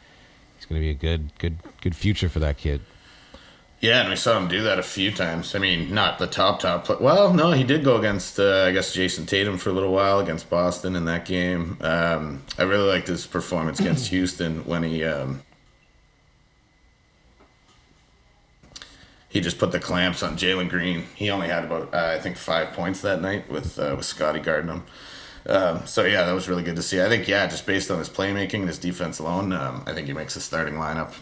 going 0.73 0.83
to 0.83 0.87
be 0.87 0.91
a 0.91 0.95
good 0.95 1.39
good 1.39 1.57
good 1.81 1.97
future 1.97 2.29
for 2.29 2.39
that 2.41 2.59
kid. 2.59 2.81
Yeah, 3.81 4.03
and 4.03 4.11
we 4.11 4.17
saw 4.17 4.39
him 4.39 4.47
do 4.47 4.63
that 4.63 4.79
a 4.79 4.83
few 4.83 5.11
times. 5.11 5.57
I 5.57 5.59
mean, 5.59 5.93
not 5.93 6.21
the 6.21 6.29
top 6.29 6.61
top, 6.61 7.01
well, 7.01 7.35
no, 7.35 7.51
he 7.51 7.65
did 7.65 7.83
go 7.83 7.97
against 7.97 8.39
uh, 8.39 8.67
I 8.69 8.71
guess 8.71 8.95
Jayson 8.95 9.27
Tatum 9.27 9.59
for 9.59 9.71
a 9.71 9.73
little 9.73 9.93
while 9.93 10.21
against 10.21 10.49
Boston 10.49 10.95
in 10.95 11.05
that 11.07 11.25
game. 11.25 11.79
Um, 11.81 12.45
I 12.57 12.63
really 12.63 12.89
liked 12.89 13.09
his 13.09 13.27
performance 13.27 13.81
against 13.81 14.09
Houston 14.11 14.65
when 14.67 14.85
he 14.85 15.05
um, 15.05 15.43
he 19.29 19.41
just 19.41 19.59
put 19.59 19.73
the 19.73 19.81
clamps 19.81 20.23
on 20.23 20.37
Jalen 20.37 20.69
Green. 20.69 21.07
He 21.17 21.31
only 21.31 21.49
had 21.49 21.65
about 21.65 21.93
uh, 21.93 22.15
I 22.17 22.21
think 22.21 22.37
five 22.37 22.75
points 22.75 23.01
that 23.01 23.21
night 23.21 23.51
with 23.51 23.79
uh, 23.79 23.95
with 23.97 24.07
Scottie 24.07 24.41
guarding 24.41 24.71
him. 24.71 24.85
Um, 25.47 25.87
so 25.87 26.05
yeah, 26.05 26.25
that 26.25 26.33
was 26.33 26.49
really 26.49 26.63
good 26.63 26.77
to 26.77 26.83
see. 26.83 27.03
I 27.03 27.09
think 27.09 27.27
yeah, 27.27 27.47
just 27.47 27.67
based 27.67 27.91
on 27.91 27.99
his 27.99 28.09
playmaking 28.09 28.61
and 28.61 28.69
his 28.69 28.79
defense 28.79 29.19
alone, 29.19 29.53
um, 29.53 29.83
I 29.87 29.93
think 29.93 30.07
he 30.07 30.13
makes 30.13 30.37
a 30.37 30.41
starting 30.41 30.75
lineup, 30.75 31.15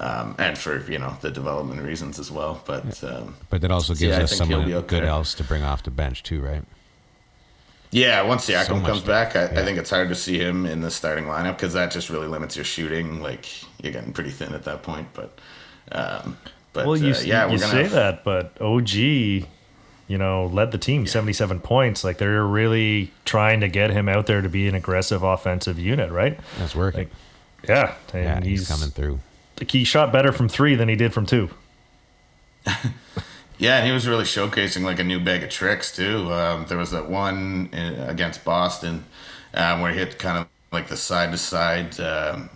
um, 0.00 0.34
and 0.38 0.58
for 0.58 0.80
you 0.90 0.98
know 0.98 1.16
the 1.20 1.30
development 1.30 1.80
reasons 1.82 2.18
as 2.18 2.30
well. 2.30 2.60
But 2.66 3.02
um, 3.04 3.36
But 3.50 3.60
that 3.60 3.70
also 3.70 3.94
gives 3.94 4.16
yeah, 4.16 4.24
us 4.24 4.30
think 4.30 4.48
he'll 4.48 4.58
someone 4.58 4.68
be 4.68 4.74
okay. 4.74 4.88
good 4.88 5.04
else 5.04 5.34
to 5.34 5.44
bring 5.44 5.62
off 5.62 5.82
the 5.84 5.90
bench 5.90 6.22
too, 6.24 6.40
right? 6.40 6.64
yeah, 7.92 8.22
once 8.22 8.48
Siakam 8.48 8.80
So 8.80 8.86
comes 8.86 9.02
back, 9.02 9.36
I, 9.36 9.52
yeah. 9.52 9.60
I 9.60 9.64
think 9.64 9.78
it's 9.78 9.90
hard 9.90 10.08
to 10.08 10.14
see 10.14 10.38
him 10.38 10.64
in 10.66 10.80
the 10.80 10.90
starting 10.90 11.24
lineup 11.24 11.56
because 11.56 11.74
that 11.74 11.90
just 11.92 12.08
really 12.10 12.26
limits 12.26 12.56
your 12.56 12.64
shooting. 12.64 13.20
Like 13.20 13.46
you're 13.82 13.92
getting 13.92 14.12
pretty 14.12 14.30
thin 14.30 14.54
at 14.54 14.64
that 14.64 14.82
point. 14.82 15.08
But 15.12 15.38
um, 15.92 16.38
but 16.72 16.86
well, 16.86 16.96
you, 16.96 17.12
uh, 17.14 17.20
yeah, 17.20 17.46
you 17.46 17.52
we're 17.52 17.58
gonna 17.60 17.70
say 17.70 17.82
have, 17.82 17.92
that, 17.92 18.24
but 18.24 18.60
OG, 18.60 19.46
you 20.12 20.18
know, 20.18 20.44
led 20.44 20.72
the 20.72 20.78
team 20.78 21.06
77 21.06 21.60
points. 21.60 22.04
Like 22.04 22.18
they're 22.18 22.44
really 22.44 23.10
trying 23.24 23.60
to 23.60 23.68
get 23.68 23.88
him 23.88 24.10
out 24.10 24.26
there 24.26 24.42
to 24.42 24.48
be 24.50 24.68
an 24.68 24.74
aggressive 24.74 25.22
offensive 25.22 25.78
unit, 25.78 26.12
right? 26.12 26.38
That's 26.58 26.76
working. 26.76 27.08
Like, 27.08 27.68
yeah, 27.68 27.94
and 28.12 28.24
yeah, 28.24 28.40
he's, 28.40 28.60
he's, 28.60 28.68
coming 28.68 28.90
through. 28.90 29.20
Like, 29.58 29.70
he 29.70 29.84
shot 29.84 30.12
better 30.12 30.30
from 30.30 30.50
three 30.50 30.74
than 30.74 30.90
he 30.90 30.96
did 30.96 31.14
from 31.14 31.24
two. 31.24 31.48
Yeah, 33.58 33.76
and 33.76 33.86
he 33.86 33.92
was 33.92 34.08
really 34.08 34.24
showcasing 34.24 34.82
like 34.82 34.98
a 34.98 35.04
new 35.04 35.20
bag 35.20 35.44
of 35.44 35.50
tricks 35.50 35.94
too. 35.94 36.32
Um, 36.32 36.66
there 36.68 36.76
was 36.78 36.90
that 36.90 37.08
one 37.08 37.70
uh, 37.72 38.06
against 38.08 38.44
Boston 38.44 39.04
um, 39.54 39.80
where 39.80 39.92
he 39.92 39.98
hit 40.00 40.18
kind 40.18 40.36
of 40.38 40.48
like 40.72 40.88
the 40.88 40.96
side 40.96 41.30
to 41.30 41.38
side. 41.38 42.00
um, 42.00 42.50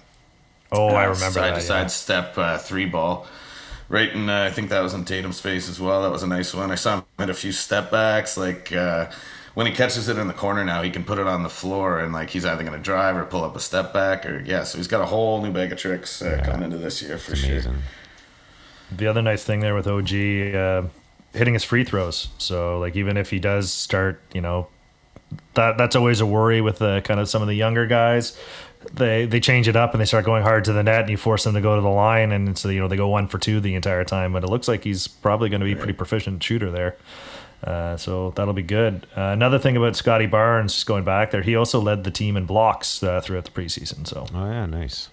Oh, 0.73 0.89
I 0.89 1.05
uh, 1.05 1.11
remember 1.11 1.15
side 1.15 1.35
that. 1.35 1.55
to 1.55 1.61
yeah. 1.61 1.67
side 1.67 1.91
step 1.93 2.37
uh, 2.37 2.59
three 2.59 2.87
ball. 2.87 3.29
Right, 3.89 4.13
and 4.13 4.29
uh, 4.29 4.43
I 4.43 4.51
think 4.51 4.71
that 4.71 4.81
was 4.81 4.95
in 4.95 5.05
Tatum's 5.05 5.41
face 5.41 5.69
as 5.69 5.79
well. 5.81 6.03
That 6.03 6.11
was 6.11 6.23
a 6.25 6.27
nice 6.27 6.53
one. 6.53 6.71
I 6.73 6.75
saw 6.75 6.97
him 6.99 7.05
hit 7.19 7.31
a 7.31 7.35
few 7.35 7.53
step 7.53 7.91
backs. 7.93 8.37
Like 8.37 8.73
uh, 8.73 9.11
when 9.55 9.67
he 9.67 9.73
catches 9.73 10.09
it 10.09 10.19
in 10.19 10.27
the 10.27 10.35
corner 10.35 10.65
now, 10.65 10.83
he 10.83 10.91
can 10.91 11.05
put 11.05 11.19
it 11.19 11.27
on 11.29 11.45
the 11.45 11.49
floor, 11.49 12.01
and 12.01 12.13
like 12.13 12.31
he's 12.31 12.45
either 12.45 12.63
going 12.65 12.77
to 12.77 12.83
drive 12.83 13.17
or 13.17 13.25
pull 13.25 13.45
up 13.45 13.55
a 13.55 13.61
step 13.61 13.93
back, 13.93 14.27
or 14.27 14.41
yeah. 14.45 14.65
So 14.65 14.79
he's 14.79 14.89
got 14.89 15.03
a 15.03 15.07
whole 15.07 15.41
new 15.41 15.53
bag 15.53 15.71
of 15.71 15.79
tricks 15.79 16.21
uh, 16.21 16.43
coming 16.45 16.63
into 16.65 16.79
this 16.79 17.01
year 17.01 17.17
for 17.17 17.33
It's 17.33 17.41
sure. 17.43 17.51
amazing. 17.53 17.77
the 18.91 19.07
other 19.07 19.23
nice 19.23 19.45
thing 19.45 19.61
there 19.61 19.75
with 19.77 19.87
OG 19.87 20.13
uh, 20.55 20.83
hitting 21.33 21.55
his 21.55 21.63
free 21.65 21.85
throws. 21.85 22.29
So 22.39 22.81
like 22.81 22.97
even 22.97 23.17
if 23.17 23.31
he 23.31 23.39
does 23.39 23.71
start, 23.73 24.21
you 24.35 24.41
know, 24.41 24.67
that 25.55 25.79
that's 25.79 25.95
always 25.97 26.21
a 26.21 26.27
worry 26.27 26.61
with 26.61 26.79
the 26.79 27.03
kind 27.03 27.21
of 27.21 27.29
some 27.29 27.41
of 27.43 27.47
the 27.49 27.55
younger 27.55 27.87
guys. 27.87 28.37
They 28.95 29.27
they 29.27 29.41
change 29.41 29.69
it 29.69 29.77
up 29.77 29.93
and 29.93 30.01
they 30.01 30.05
start 30.07 30.25
going 30.25 30.43
hard 30.43 30.65
to 30.65 30.73
the 30.73 30.83
net 30.83 31.01
and 31.03 31.11
you 31.11 31.17
force 31.17 31.45
them 31.45 31.55
to 31.55 31.61
go 31.61 31.75
to 31.77 31.83
the 31.83 31.89
line 31.89 32.33
and 32.33 32.57
so 32.57 32.69
you 32.69 32.81
know 32.81 32.89
they 32.89 32.97
go 32.97 33.09
one 33.09 33.29
for 33.29 33.39
two 33.39 33.61
the 33.61 33.75
entire 33.75 34.05
time. 34.05 34.33
But 34.33 34.45
it 34.45 34.49
looks 34.51 34.69
like 34.69 34.85
he's 34.85 35.07
probably 35.09 35.49
going 35.49 35.61
to 35.61 35.67
be 35.67 35.75
pretty 35.75 35.93
proficient 35.93 36.43
shooter 36.43 36.71
there. 36.71 36.97
Uh, 37.65 37.97
so 37.97 38.31
that'll 38.37 38.53
be 38.55 38.63
good. 38.63 39.07
Uh, 39.17 39.23
another 39.33 39.59
thing 39.59 39.77
about 39.77 39.97
Scottie 39.97 40.27
Barnes, 40.27 40.85
going 40.85 41.05
back 41.05 41.31
there, 41.31 41.43
he 41.43 41.57
also 41.57 41.81
led 41.81 42.05
the 42.05 42.11
team 42.11 42.37
in 42.37 42.45
blocks 42.47 43.03
uh, 43.03 43.21
throughout 43.21 43.45
the 43.47 43.51
preseason. 43.51 44.07
So 44.07 44.27
Oh 44.35 44.51
yeah, 44.51 44.67
nice. 44.67 45.09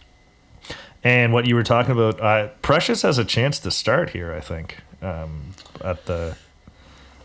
and 1.03 1.34
what 1.34 1.48
you 1.48 1.56
were 1.56 1.63
talking 1.63 1.92
about, 1.94 2.20
uh, 2.22 2.50
Precious 2.62 3.01
has 3.03 3.18
a 3.18 3.25
chance 3.25 3.60
to 3.60 3.72
start 3.72 4.10
here. 4.12 4.34
I 4.34 4.42
think 4.42 4.77
um, 5.01 5.51
at 5.84 6.06
the 6.06 6.36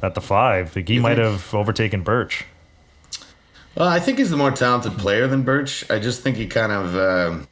at 0.02 0.14
the 0.14 0.20
five, 0.20 0.74
he 0.74 0.84
You 0.94 1.00
might 1.02 1.16
think? 1.16 1.26
have 1.26 1.52
overtaken 1.54 2.02
Birch. 2.02 2.44
Well, 3.78 3.88
I 3.88 4.00
think 4.00 4.18
he's 4.18 4.30
the 4.30 4.36
more 4.36 4.50
talented 4.50 4.98
player 4.98 5.28
than 5.28 5.42
Birch. 5.42 5.88
I 5.88 6.00
just 6.00 6.20
think 6.20 6.36
he 6.36 6.48
kind 6.48 6.72
of 6.72 6.96
um, 6.96 7.46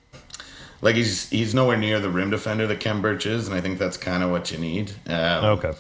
like 0.83 0.97
he's 0.97 1.31
he's 1.31 1.55
nowhere 1.55 1.77
near 1.77 2.01
the 2.01 2.11
rim 2.11 2.31
defender 2.31 2.67
that 2.67 2.81
Khem 2.81 3.01
Birch 3.01 3.27
is, 3.27 3.47
and 3.47 3.55
I 3.55 3.61
think 3.61 3.79
that's 3.79 3.97
kind 3.97 4.25
of 4.25 4.31
what 4.31 4.51
you 4.51 4.59
need. 4.59 4.91
Um, 5.07 5.45
Okay, 5.45 5.73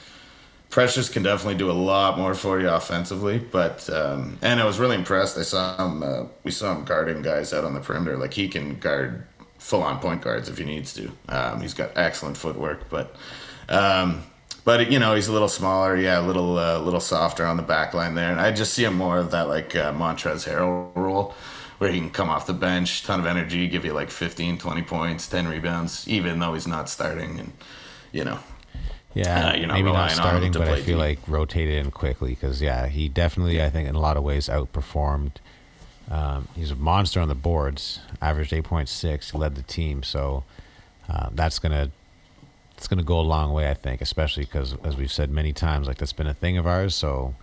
Precious 0.71 1.09
can 1.09 1.25
definitely 1.25 1.57
do 1.57 1.69
a 1.69 1.73
lot 1.73 2.17
more 2.17 2.33
for 2.33 2.61
you 2.61 2.69
offensively, 2.69 3.38
but 3.41 3.91
um, 3.91 4.38
and 4.41 4.61
I 4.61 4.65
was 4.65 4.79
really 4.79 4.95
impressed. 4.95 5.37
I 5.37 5.43
saw 5.43 5.85
him. 5.85 6.05
Uh, 6.05 6.25
we 6.45 6.53
saw 6.53 6.76
him 6.76 6.85
guarding 6.85 7.23
guys 7.23 7.53
out 7.53 7.65
on 7.65 7.75
the 7.75 7.81
perimeter. 7.81 8.17
Like 8.17 8.35
he 8.35 8.47
can 8.47 8.76
guard 8.76 9.26
full 9.59 9.83
on 9.83 9.99
point 9.99 10.23
guards 10.23 10.49
if 10.49 10.59
he 10.59 10.65
needs 10.65 10.95
to. 10.95 11.11
Um, 11.29 11.61
he's 11.61 11.75
got 11.75 11.91
excellent 11.97 12.37
footwork, 12.37 12.88
but 12.88 13.17
um, 13.69 14.23
but 14.66 14.92
you 14.92 14.99
know 14.99 15.14
he's 15.14 15.28
a 15.28 15.32
little 15.32 15.49
smaller. 15.49 15.96
Yeah, 15.96 16.20
a 16.20 16.26
little 16.26 16.58
uh, 16.58 16.78
little 16.80 17.00
softer 17.00 17.46
on 17.46 17.56
the 17.56 17.62
back 17.62 17.94
line 17.94 18.14
there, 18.14 18.30
and 18.30 18.38
I 18.40 18.52
just 18.52 18.75
see 18.75 18.85
him 18.85 18.94
more 18.94 19.16
of 19.16 19.30
that 19.30 19.49
like 19.49 19.75
uh, 19.75 19.94
Montrezl 19.94 20.46
Harrell 20.46 20.94
role. 20.94 21.35
Where 21.78 21.92
he 21.92 21.99
can 22.00 22.08
come 22.11 22.30
off 22.30 22.46
the 22.46 22.54
bench, 22.54 23.02
ton 23.04 23.20
of 23.20 23.26
energy, 23.26 23.68
give 23.68 23.85
you 23.85 23.92
like 23.92 24.11
15, 24.11 24.56
20 24.56 24.82
points, 24.82 25.28
10 25.28 25.46
rebounds, 25.46 26.08
even 26.08 26.38
though 26.38 26.54
he's 26.54 26.66
not 26.66 26.88
starting. 26.88 27.38
And, 27.38 27.52
you 28.12 28.25
know, 28.25 28.38
Yeah, 29.12 29.50
Uh, 29.50 29.54
you're 29.56 29.66
not 29.68 29.75
maybe 29.75 29.92
not 29.92 30.11
relying 30.11 30.18
on 30.20 30.42
him 30.42 30.52
starting, 30.52 30.52
but 30.56 30.68
I 30.68 30.76
feel 30.76 30.96
deep. 30.96 30.96
like 30.96 31.18
rotated 31.28 31.85
in 31.85 31.90
quickly 31.90 32.30
because 32.30 32.62
yeah, 32.62 32.87
he 32.87 33.08
definitely 33.11 33.62
I 33.62 33.68
think 33.68 33.88
in 33.88 33.94
a 33.94 34.00
lot 34.00 34.16
of 34.16 34.23
ways 34.23 34.49
outperformed. 34.49 35.32
Um, 36.11 36.49
he's 36.54 36.70
a 36.70 36.76
monster 36.76 37.20
on 37.20 37.28
the 37.28 37.35
boards, 37.35 38.00
averaged 38.23 38.52
eight 38.54 38.64
point 38.64 38.88
six, 38.88 39.35
led 39.35 39.54
the 39.54 39.62
team, 39.62 40.02
so 40.02 40.44
uh, 41.11 41.28
that's 41.32 41.58
gonna 41.58 41.90
it's 42.76 42.88
gonna 42.88 43.02
go 43.02 43.21
a 43.21 43.23
long 43.23 43.52
way, 43.52 43.71
I 43.71 43.75
think, 43.75 44.00
especially 44.00 44.45
because 44.45 44.76
as 44.85 44.97
we've 44.97 45.12
said 45.12 45.30
many 45.30 45.52
times, 45.52 45.87
like 45.87 45.99
that's 45.99 46.12
been 46.12 46.26
a 46.26 46.35
thing 46.35 46.59
of 46.59 46.66
ours. 46.66 46.95
So 46.95 47.35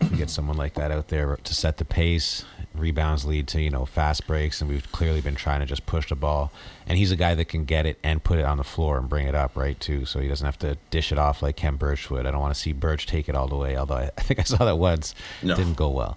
if 0.00 0.10
we 0.10 0.16
get 0.16 0.30
someone 0.30 0.56
like 0.56 0.74
that 0.74 0.90
out 0.90 1.08
there 1.08 1.36
to 1.36 1.54
set 1.54 1.78
the 1.78 1.84
pace, 1.84 2.44
rebounds 2.74 3.24
lead 3.24 3.48
to 3.48 3.60
you 3.60 3.70
know 3.70 3.84
fast 3.84 4.26
breaks, 4.26 4.60
and 4.60 4.70
we've 4.70 4.90
clearly 4.92 5.20
been 5.20 5.34
trying 5.34 5.60
to 5.60 5.66
just 5.66 5.86
push 5.86 6.08
the 6.08 6.14
ball. 6.14 6.52
And 6.86 6.96
he's 6.96 7.10
a 7.10 7.16
guy 7.16 7.34
that 7.34 7.46
can 7.46 7.64
get 7.64 7.86
it 7.86 7.98
and 8.02 8.22
put 8.22 8.38
it 8.38 8.44
on 8.44 8.56
the 8.58 8.64
floor 8.64 8.98
and 8.98 9.08
bring 9.08 9.26
it 9.26 9.34
up 9.34 9.56
right 9.56 9.78
too, 9.78 10.04
so 10.04 10.20
he 10.20 10.28
doesn't 10.28 10.44
have 10.44 10.58
to 10.60 10.76
dish 10.90 11.10
it 11.12 11.18
off 11.18 11.42
like 11.42 11.56
Khem 11.56 11.76
Birch 11.76 12.10
would. 12.10 12.26
I 12.26 12.30
don't 12.30 12.40
want 12.40 12.54
to 12.54 12.60
see 12.60 12.72
Birch 12.72 13.06
take 13.06 13.28
it 13.28 13.34
all 13.34 13.48
the 13.48 13.56
way, 13.56 13.76
although 13.76 13.96
I, 13.96 14.10
I 14.16 14.22
think 14.22 14.40
I 14.40 14.44
saw 14.44 14.64
that 14.64 14.78
once. 14.78 15.14
No. 15.42 15.56
Didn't 15.56 15.76
go 15.76 15.90
well, 15.90 16.16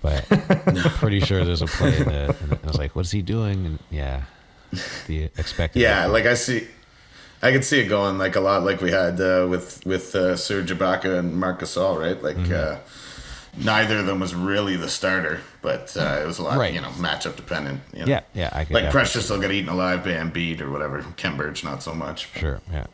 but 0.00 0.26
I'm 0.66 0.76
pretty 0.76 1.20
sure 1.20 1.44
there's 1.44 1.62
a 1.62 1.66
play 1.66 1.98
in 1.98 2.04
the, 2.04 2.36
and 2.40 2.58
I 2.64 2.66
was 2.66 2.78
like, 2.78 2.96
"What's 2.96 3.10
he 3.10 3.20
doing?" 3.22 3.66
And 3.66 3.78
yeah, 3.90 4.22
the 5.06 5.24
expected. 5.36 5.80
Yeah, 5.80 6.06
like 6.06 6.24
I 6.24 6.34
see, 6.34 6.66
I 7.42 7.52
could 7.52 7.64
see 7.64 7.80
it 7.80 7.86
going 7.86 8.18
like 8.18 8.36
a 8.36 8.40
lot 8.40 8.64
like 8.64 8.80
we 8.80 8.90
had 8.90 9.20
uh, 9.20 9.46
with 9.48 9.84
with 9.86 10.14
uh, 10.14 10.36
Serge 10.36 10.70
Ibaka 10.70 11.18
and 11.18 11.34
Marc 11.36 11.60
Gasol, 11.60 11.98
right? 11.98 12.22
Like 12.22 12.36
Mm-hmm. 12.36 12.52
uh, 12.52 12.76
neither 13.56 13.98
of 13.98 14.06
them 14.06 14.20
was 14.20 14.34
really 14.34 14.76
the 14.76 14.88
starter, 14.88 15.40
but 15.62 15.96
uh, 15.96 16.20
it 16.22 16.26
was 16.26 16.38
a 16.38 16.42
lot, 16.42 16.56
Right. 16.58 16.72
you 16.72 16.80
know, 16.80 16.90
matchup 16.90 17.34
dependent. 17.36 17.80
You 17.92 18.00
know? 18.00 18.06
yeah, 18.06 18.20
yeah, 18.34 18.50
I 18.52 18.64
could 18.64 18.74
Like 18.74 18.84
definitely- 18.84 18.90
Precious 18.92 19.30
will 19.30 19.40
get 19.40 19.50
eaten 19.52 19.68
alive 19.70 20.04
by 20.04 20.10
Embiid 20.10 20.60
or 20.60 20.70
whatever. 20.70 21.04
Khem 21.16 21.36
Birch 21.36 21.64
not 21.64 21.82
so 21.82 21.92
much. 21.94 22.28
Sure, 22.36 22.60
yeah. 22.72 22.86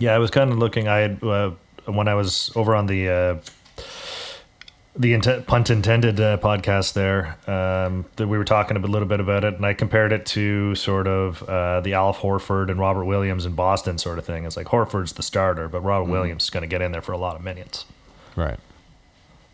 yeah, 0.00 0.14
I 0.14 0.18
was 0.18 0.30
kind 0.30 0.50
of 0.52 0.58
looking. 0.58 0.88
I 0.88 0.98
had 0.98 1.22
uh, 1.22 1.52
when 1.86 2.08
I 2.08 2.14
was 2.14 2.50
over 2.56 2.74
on 2.74 2.86
the 2.86 3.08
uh, 3.08 3.36
the 4.96 5.12
int- 5.14 5.46
punt 5.46 5.70
intended 5.70 6.20
uh, 6.20 6.36
podcast 6.38 6.92
there. 6.92 7.36
Um, 7.48 8.04
that 8.16 8.28
we 8.28 8.38
were 8.38 8.44
talking 8.44 8.76
a 8.76 8.80
little 8.80 9.08
bit 9.08 9.18
about 9.20 9.42
it, 9.44 9.54
and 9.54 9.66
I 9.66 9.74
compared 9.74 10.12
it 10.12 10.24
to 10.26 10.74
sort 10.76 11.06
of 11.08 11.42
uh, 11.44 11.80
the 11.80 11.94
Al 11.94 12.14
Horford 12.14 12.70
and 12.70 12.78
Robert 12.78 13.04
Williams 13.04 13.44
in 13.46 13.54
Boston 13.54 13.98
sort 13.98 14.18
of 14.18 14.24
thing. 14.24 14.44
It's 14.44 14.56
like 14.56 14.68
Horford's 14.68 15.12
the 15.14 15.22
starter, 15.22 15.68
but 15.68 15.80
Robert 15.80 16.10
Williams 16.10 16.44
is 16.44 16.50
going 16.50 16.62
to 16.62 16.68
get 16.68 16.80
in 16.80 16.92
there 16.92 17.02
for 17.02 17.12
a 17.12 17.18
lot 17.18 17.34
of 17.36 17.42
minutes. 17.42 17.86
Right. 18.36 18.58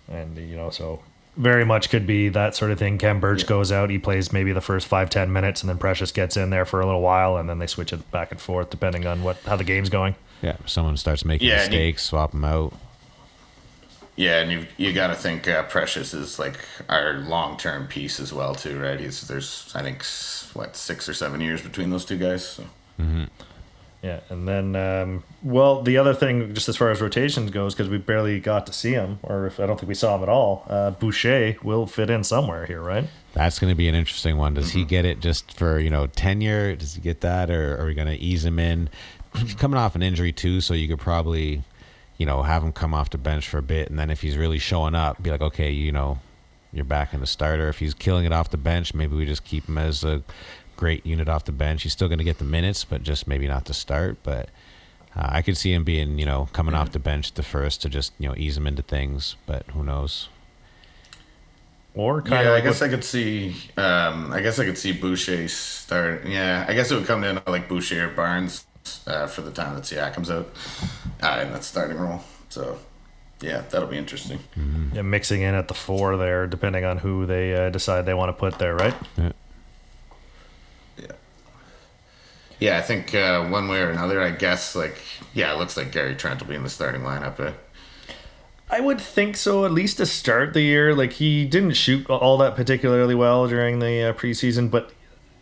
and 0.08 0.36
you 0.36 0.56
know 0.56 0.70
so 0.70 1.00
very 1.36 1.64
much 1.64 1.90
could 1.90 2.06
be 2.06 2.28
that 2.30 2.54
sort 2.56 2.70
of 2.70 2.78
thing 2.78 2.98
Khem 2.98 3.20
Birch 3.20 3.46
goes 3.46 3.70
out 3.70 3.88
he 3.90 3.98
plays 3.98 4.32
maybe 4.32 4.52
the 4.52 4.60
first 4.60 4.86
five 4.88 5.10
ten 5.10 5.32
minutes 5.32 5.60
and 5.62 5.68
then 5.68 5.76
precious 5.78 6.10
gets 6.12 6.36
in 6.36 6.50
there 6.50 6.64
for 6.64 6.80
a 6.80 6.86
little 6.86 7.00
while 7.02 7.36
and 7.36 7.48
then 7.48 7.58
they 7.60 7.66
switch 7.66 7.92
it 7.92 8.10
back 8.10 8.30
and 8.32 8.40
forth 8.40 8.70
depending 8.70 9.06
on 9.06 9.22
what 9.22 9.36
how 9.46 9.54
the 9.56 9.64
game's 9.64 9.88
going 9.90 10.14
Yeah, 10.42 10.56
someone 10.66 10.96
starts 10.96 11.24
making 11.24 11.46
Yeah, 11.48 11.62
and 11.62 11.72
you- 11.72 11.78
mistakes, 11.78 12.02
swap 12.04 12.32
them 12.32 12.44
out. 12.44 12.72
Yeah, 14.16 14.40
and 14.40 14.50
you 14.52 14.66
you 14.76 14.92
got 14.92 15.08
to 15.08 15.14
think 15.14 15.48
uh, 15.48 15.62
Precious 15.64 16.12
is 16.12 16.38
like 16.38 16.58
our 16.88 17.14
long 17.14 17.56
term 17.56 17.86
piece 17.86 18.20
as 18.20 18.32
well 18.32 18.54
too, 18.54 18.78
right? 18.78 19.00
He's 19.00 19.26
there's 19.26 19.70
I 19.74 19.82
think 19.82 20.04
what 20.54 20.76
six 20.76 21.08
or 21.08 21.14
seven 21.14 21.40
years 21.40 21.62
between 21.62 21.90
those 21.90 22.04
two 22.04 22.18
guys. 22.18 22.46
So. 22.46 22.64
yeah 24.02 24.20
and 24.30 24.48
then 24.48 24.76
um, 24.76 25.22
well 25.42 25.82
the 25.82 25.98
other 25.98 26.14
thing 26.14 26.54
just 26.54 26.68
as 26.68 26.76
far 26.76 26.90
as 26.90 27.00
rotations 27.00 27.50
goes 27.50 27.74
because 27.74 27.88
we 27.88 27.98
barely 27.98 28.40
got 28.40 28.66
to 28.66 28.72
see 28.72 28.92
him 28.92 29.18
or 29.22 29.46
if 29.46 29.60
i 29.60 29.66
don't 29.66 29.78
think 29.78 29.88
we 29.88 29.94
saw 29.94 30.16
him 30.16 30.22
at 30.22 30.28
all 30.28 30.64
uh, 30.68 30.90
boucher 30.90 31.56
will 31.62 31.86
fit 31.86 32.08
in 32.10 32.24
somewhere 32.24 32.66
here 32.66 32.80
right 32.80 33.06
That's 33.32 33.58
going 33.58 33.70
to 33.70 33.76
be 33.76 33.88
an 33.88 33.94
interesting 33.94 34.36
one. 34.36 34.54
Does 34.54 34.70
he 34.72 34.84
get 34.84 35.04
it 35.04 35.20
just 35.20 35.52
for 35.56 35.78
you 35.78 35.88
know 35.90 36.06
tenure? 36.08 36.74
Does 36.76 36.94
he 36.94 37.00
get 37.00 37.20
that, 37.20 37.48
or 37.50 37.80
are 37.80 37.86
we 37.86 37.94
going 37.94 38.08
to 38.08 38.16
ease 38.16 38.44
him 38.44 38.58
in? 38.58 38.88
He's 39.36 39.54
coming 39.54 39.78
off 39.78 39.94
an 39.94 40.02
injury 40.02 40.32
too, 40.32 40.60
so 40.60 40.74
you 40.74 40.88
could 40.88 40.98
probably, 40.98 41.62
you 42.20 42.26
know, 42.26 42.42
have 42.42 42.62
him 42.62 42.70
come 42.70 42.92
off 42.92 43.08
the 43.08 43.16
bench 43.16 43.48
for 43.48 43.56
a 43.56 43.62
bit, 43.62 43.88
and 43.88 43.98
then 43.98 44.10
if 44.10 44.20
he's 44.20 44.36
really 44.36 44.58
showing 44.58 44.94
up, 44.94 45.22
be 45.22 45.30
like, 45.30 45.40
okay, 45.40 45.70
you 45.70 45.90
know, 45.90 46.18
you're 46.70 46.84
back 46.84 47.14
in 47.14 47.20
the 47.20 47.26
starter. 47.26 47.70
If 47.70 47.78
he's 47.78 47.94
killing 47.94 48.26
it 48.26 48.32
off 48.32 48.50
the 48.50 48.58
bench, 48.58 48.92
maybe 48.92 49.16
we 49.16 49.24
just 49.24 49.42
keep 49.42 49.66
him 49.66 49.78
as 49.78 50.04
a 50.04 50.22
great 50.76 51.06
unit 51.06 51.30
off 51.30 51.46
the 51.46 51.52
bench. 51.52 51.82
He's 51.82 51.92
still 51.92 52.08
going 52.08 52.18
to 52.18 52.24
get 52.24 52.36
the 52.36 52.44
minutes, 52.44 52.84
but 52.84 53.02
just 53.02 53.26
maybe 53.26 53.46
not 53.48 53.64
to 53.64 53.74
start. 53.74 54.18
But 54.22 54.50
Uh, 55.16 55.26
I 55.28 55.42
could 55.42 55.56
see 55.56 55.72
him 55.72 55.82
being, 55.82 56.18
you 56.20 56.26
know, 56.26 56.48
coming 56.52 56.72
off 56.74 56.92
the 56.92 57.00
bench 57.00 57.32
the 57.32 57.42
first 57.42 57.82
to 57.82 57.88
just, 57.88 58.12
you 58.20 58.28
know, 58.28 58.34
ease 58.36 58.56
him 58.56 58.64
into 58.66 58.82
things, 58.82 59.34
but 59.44 59.64
who 59.74 59.82
knows? 59.82 60.28
Or 61.94 62.22
kind 62.22 62.44
Yeah, 62.44 62.50
of 62.52 62.58
I 62.58 62.60
guess 62.60 62.80
what- 62.80 62.86
I 62.86 62.90
could 62.90 63.02
see. 63.04 63.56
Um, 63.76 64.32
I 64.32 64.40
guess 64.40 64.58
I 64.60 64.64
could 64.64 64.78
see 64.78 64.92
Boucher 64.92 65.48
start. 65.48 66.26
Yeah, 66.26 66.64
I 66.68 66.74
guess 66.74 66.92
it 66.92 66.94
would 66.94 67.06
come 67.06 67.22
down 67.22 67.42
to 67.42 67.50
like 67.50 67.68
Boucher 67.68 68.06
or 68.06 68.10
Barnes 68.10 68.66
uh, 69.06 69.26
for 69.26 69.42
the 69.42 69.50
time 69.50 69.74
that 69.74 69.84
Siakam's 69.84 70.30
out 70.30 70.48
uh, 71.22 71.40
in 71.42 71.52
that 71.52 71.64
starting 71.64 71.98
role. 71.98 72.20
So, 72.48 72.78
yeah, 73.40 73.62
that'll 73.70 73.88
be 73.88 73.98
interesting. 73.98 74.38
yeah, 74.92 75.02
mixing 75.02 75.42
in 75.42 75.54
at 75.54 75.68
the 75.68 75.74
four 75.74 76.16
there, 76.16 76.46
depending 76.46 76.84
on 76.84 76.98
who 76.98 77.26
they 77.26 77.54
uh, 77.54 77.70
decide 77.70 78.06
they 78.06 78.14
want 78.14 78.28
to 78.28 78.32
put 78.34 78.58
there, 78.58 78.74
right? 78.74 78.94
Yeah. 79.16 79.32
Yeah. 80.98 81.12
Yeah, 82.58 82.78
I 82.78 82.82
think 82.82 83.14
uh, 83.14 83.46
one 83.46 83.68
way 83.68 83.80
or 83.80 83.90
another, 83.90 84.20
I 84.20 84.30
guess, 84.30 84.74
like, 84.76 84.98
yeah, 85.32 85.54
it 85.54 85.58
looks 85.58 85.76
like 85.76 85.92
Gary 85.92 86.14
Trent 86.14 86.40
will 86.40 86.48
be 86.48 86.54
in 86.54 86.62
the 86.62 86.68
starting 86.70 87.02
lineup. 87.02 87.40
Uh, 87.40 87.52
I 88.72 88.80
would 88.80 89.00
think 89.00 89.36
so, 89.36 89.64
at 89.64 89.72
least 89.72 89.96
to 89.96 90.06
start 90.06 90.52
the 90.54 90.60
year. 90.60 90.94
Like 90.94 91.12
he 91.12 91.44
didn't 91.44 91.72
shoot 91.72 92.08
all 92.08 92.38
that 92.38 92.54
particularly 92.54 93.16
well 93.16 93.48
during 93.48 93.80
the 93.80 94.10
uh, 94.10 94.12
preseason, 94.12 94.70
but 94.70 94.92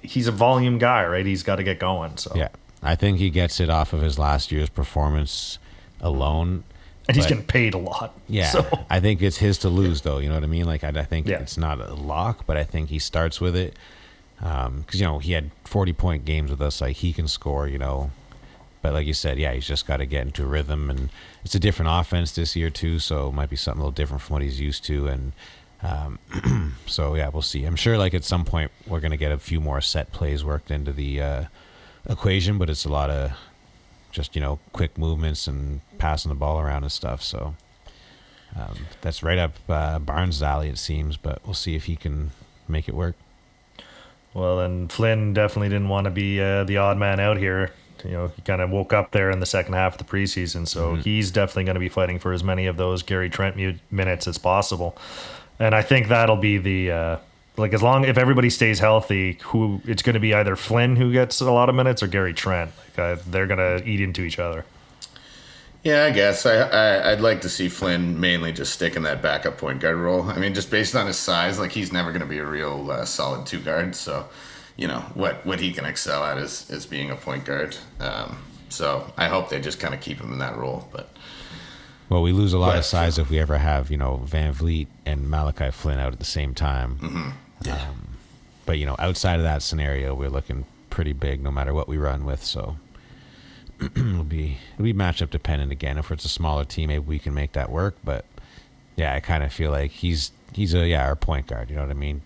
he's 0.00 0.26
a 0.26 0.32
volume 0.32 0.78
guy, 0.78 1.04
right? 1.04 1.26
He's 1.26 1.42
got 1.42 1.56
to 1.56 1.62
get 1.62 1.78
going. 1.78 2.16
So 2.16 2.32
Yeah. 2.34 2.48
I 2.82 2.94
think 2.94 3.18
he 3.18 3.30
gets 3.30 3.60
it 3.60 3.70
off 3.70 3.92
of 3.92 4.00
his 4.02 4.18
last 4.18 4.52
year's 4.52 4.68
performance 4.68 5.58
alone. 6.00 6.62
and 7.08 7.16
he's 7.16 7.26
getting 7.26 7.44
paid 7.44 7.74
a 7.74 7.78
lot. 7.78 8.14
Yeah, 8.28 8.50
So 8.50 8.66
I 8.90 9.00
think 9.00 9.20
it's 9.22 9.38
his 9.38 9.58
to 9.58 9.68
lose, 9.68 10.02
though. 10.02 10.18
You 10.18 10.28
know 10.28 10.34
what 10.34 10.44
I 10.44 10.48
mean? 10.48 10.66
Like, 10.66 10.84
I, 10.84 10.88
I 10.88 11.04
think 11.04 11.26
Yeah. 11.26 11.40
it's 11.40 11.56
not 11.58 11.80
a 11.80 11.94
lock, 11.94 12.46
but 12.46 12.56
I 12.56 12.64
think 12.64 12.88
he 12.90 12.98
starts 12.98 13.40
with 13.40 13.56
it 13.56 13.74
because 14.38 15.00
you 15.00 15.04
know 15.04 15.18
he 15.18 15.32
had 15.32 15.50
forty 15.64 15.92
point 15.92 16.24
games 16.24 16.50
with 16.50 16.62
us. 16.62 16.80
Like 16.80 16.96
he 16.96 17.12
can 17.12 17.26
score, 17.26 17.66
you 17.66 17.78
know. 17.78 18.10
But 18.82 18.92
like 18.92 19.06
you 19.08 19.14
said, 19.14 19.36
yeah, 19.38 19.52
he's 19.52 19.66
just 19.66 19.84
got 19.88 19.96
to 19.96 20.06
get 20.06 20.24
into 20.26 20.46
rhythm, 20.46 20.88
and 20.90 21.10
it's 21.44 21.56
a 21.56 21.58
different 21.58 21.90
offense 21.92 22.30
this 22.36 22.54
year 22.54 22.70
too. 22.70 23.00
So 23.00 23.28
it 23.30 23.34
might 23.34 23.50
be 23.50 23.56
something 23.56 23.80
a 23.80 23.82
little 23.84 23.90
different 23.90 24.22
from 24.22 24.34
what 24.34 24.42
he's 24.42 24.60
used 24.60 24.84
to, 24.84 25.08
and 25.08 25.32
um, 25.82 26.18
so 26.86 27.16
yeah, 27.16 27.28
we'll 27.30 27.42
see. 27.42 27.64
I'm 27.64 27.74
sure 27.74 27.98
like 27.98 28.14
at 28.14 28.22
some 28.22 28.44
point 28.44 28.70
we're 28.86 29.00
gonna 29.00 29.16
get 29.16 29.32
a 29.32 29.38
few 29.38 29.60
more 29.60 29.80
set 29.80 30.12
plays 30.12 30.44
worked 30.44 30.70
into 30.70 30.92
the 30.92 31.20
uh, 31.20 31.44
equation, 32.08 32.58
but 32.58 32.70
it's 32.70 32.84
a 32.84 32.88
lot 32.88 33.10
of 33.10 33.32
just 34.10 34.34
you 34.34 34.40
know 34.40 34.58
quick 34.72 34.96
movements 34.98 35.46
and 35.46 35.80
passing 35.98 36.28
the 36.30 36.34
ball 36.34 36.58
around 36.60 36.82
and 36.82 36.92
stuff. 36.92 37.22
So. 37.22 37.54
Um, 38.56 38.86
that's 39.02 39.22
right 39.22 39.38
up 39.38 39.52
uh, 39.68 39.98
Barnes' 39.98 40.42
alley, 40.42 40.70
it 40.70 40.78
seems, 40.78 41.18
but 41.18 41.40
we'll 41.44 41.52
see 41.52 41.74
if 41.76 41.84
he 41.84 41.96
can 41.96 42.30
make 42.66 42.88
it 42.88 42.94
work. 42.94 43.14
well, 44.32 44.60
and 44.60 44.90
Flynn 44.90 45.34
definitely 45.34 45.68
didn't 45.68 45.90
want 45.90 46.06
to 46.06 46.10
be 46.10 46.40
uh, 46.40 46.64
the 46.64 46.78
odd 46.78 46.96
man 46.96 47.20
out 47.20 47.36
here. 47.36 47.72
You 48.04 48.12
know, 48.12 48.28
he 48.28 48.42
kind 48.42 48.62
of 48.62 48.70
woke 48.70 48.92
up 48.92 49.10
there 49.10 49.30
in 49.30 49.40
the 49.40 49.46
second 49.46 49.74
half 49.74 49.94
of 49.94 49.98
the 49.98 50.04
preseason, 50.04 50.66
so 50.66 50.94
he's 50.94 51.30
definitely 51.30 51.64
going 51.64 51.74
to 51.74 51.80
be 51.80 51.88
fighting 51.88 52.18
for 52.18 52.32
as 52.32 52.42
many 52.42 52.66
of 52.66 52.76
those 52.76 53.02
Gary 53.02 53.28
Trent 53.28 53.56
minutes 53.90 54.26
as 54.26 54.38
possible. 54.38 54.96
And 55.58 55.74
I 55.74 55.82
think 55.82 56.08
that'll 56.08 56.36
be 56.36 56.58
the 56.58 56.90
uh, 56.90 57.16
like 57.58 57.72
as 57.74 57.82
long 57.82 58.04
if 58.04 58.16
everybody 58.16 58.50
stays 58.50 58.78
healthy, 58.78 59.38
who 59.44 59.80
it's 59.84 60.02
going 60.02 60.14
to 60.14 60.20
be 60.20 60.32
either 60.34 60.56
Flynn 60.56 60.96
who 60.96 61.12
gets 61.12 61.40
a 61.40 61.50
lot 61.50 61.68
of 61.68 61.74
minutes 61.74 62.02
or 62.02 62.06
Gary 62.06 62.32
Trent. 62.34 62.70
Like, 62.96 62.98
uh, 62.98 63.22
they're 63.26 63.46
going 63.46 63.58
to 63.80 63.86
eat 63.88 64.00
into 64.00 64.22
each 64.22 64.38
other. 64.38 64.64
Yeah, 65.84 66.04
I 66.04 66.10
guess 66.10 66.44
I, 66.44 66.54
I 66.56 67.12
I'd 67.12 67.20
like 67.20 67.40
to 67.42 67.48
see 67.48 67.68
Flynn 67.68 68.18
mainly 68.20 68.52
just 68.52 68.72
stick 68.72 68.96
in 68.96 69.04
that 69.04 69.22
backup 69.22 69.58
point 69.58 69.80
guard 69.80 69.96
role. 69.96 70.22
I 70.22 70.36
mean, 70.38 70.52
just 70.52 70.70
based 70.70 70.94
on 70.96 71.06
his 71.06 71.16
size, 71.16 71.58
like 71.58 71.70
he's 71.72 71.92
never 71.92 72.10
going 72.10 72.20
to 72.20 72.26
be 72.26 72.38
a 72.38 72.44
real 72.46 72.90
uh, 72.90 73.04
solid 73.04 73.46
two 73.46 73.60
guard. 73.60 73.94
So, 73.94 74.28
you 74.76 74.88
know 74.88 75.00
what 75.14 75.46
what 75.46 75.60
he 75.60 75.72
can 75.72 75.84
excel 75.84 76.24
at 76.24 76.36
is 76.38 76.68
is 76.70 76.84
being 76.84 77.10
a 77.10 77.16
point 77.16 77.44
guard. 77.44 77.76
Um, 78.00 78.38
so 78.68 79.10
I 79.16 79.28
hope 79.28 79.48
they 79.50 79.60
just 79.60 79.78
kind 79.80 79.94
of 79.94 80.00
keep 80.00 80.20
him 80.20 80.32
in 80.32 80.38
that 80.40 80.56
role. 80.56 80.88
But 80.92 81.10
Well, 82.08 82.22
we 82.22 82.32
lose 82.32 82.52
a 82.52 82.58
lot 82.58 82.70
Right. 82.70 82.78
of 82.78 82.84
size 82.84 83.16
if 83.18 83.30
we 83.30 83.38
ever 83.38 83.56
have, 83.58 83.90
you 83.90 83.96
know, 83.96 84.20
VanVleet 84.26 84.88
and 85.06 85.30
Malachi 85.30 85.70
Flynn 85.70 85.98
out 86.00 86.12
at 86.12 86.18
the 86.18 86.24
same 86.24 86.54
time. 86.54 86.96
Mm-hmm. 87.00 87.30
Um, 87.70 88.16
but, 88.66 88.78
you 88.78 88.86
know, 88.86 88.96
outside 88.98 89.36
of 89.36 89.42
that 89.42 89.62
scenario, 89.62 90.14
we're 90.14 90.28
looking 90.28 90.64
pretty 90.90 91.12
big 91.12 91.42
no 91.42 91.50
matter 91.50 91.72
what 91.72 91.88
we 91.88 91.96
run 91.96 92.24
with. 92.24 92.44
So 92.44 92.76
it'll 93.80 94.24
be 94.24 94.58
it'll 94.74 94.84
be 94.84 94.94
matchup 94.94 95.30
dependent 95.30 95.72
again. 95.72 95.98
If 95.98 96.10
it's 96.10 96.24
a 96.24 96.28
smaller 96.28 96.64
team, 96.64 96.88
maybe 96.88 97.04
we 97.04 97.18
can 97.18 97.34
make 97.34 97.52
that 97.52 97.70
work. 97.70 97.96
But 98.04 98.24
yeah, 98.96 99.14
I 99.14 99.20
kind 99.20 99.44
of 99.44 99.52
feel 99.52 99.70
like 99.70 99.92
he's 99.92 100.32
he's 100.52 100.74
a 100.74 100.86
yeah 100.86 101.04
our 101.04 101.16
point 101.16 101.46
guard. 101.46 101.70
You 101.70 101.76
know 101.76 101.82
what 101.82 101.90
I 101.90 101.94
mean? 101.94 102.22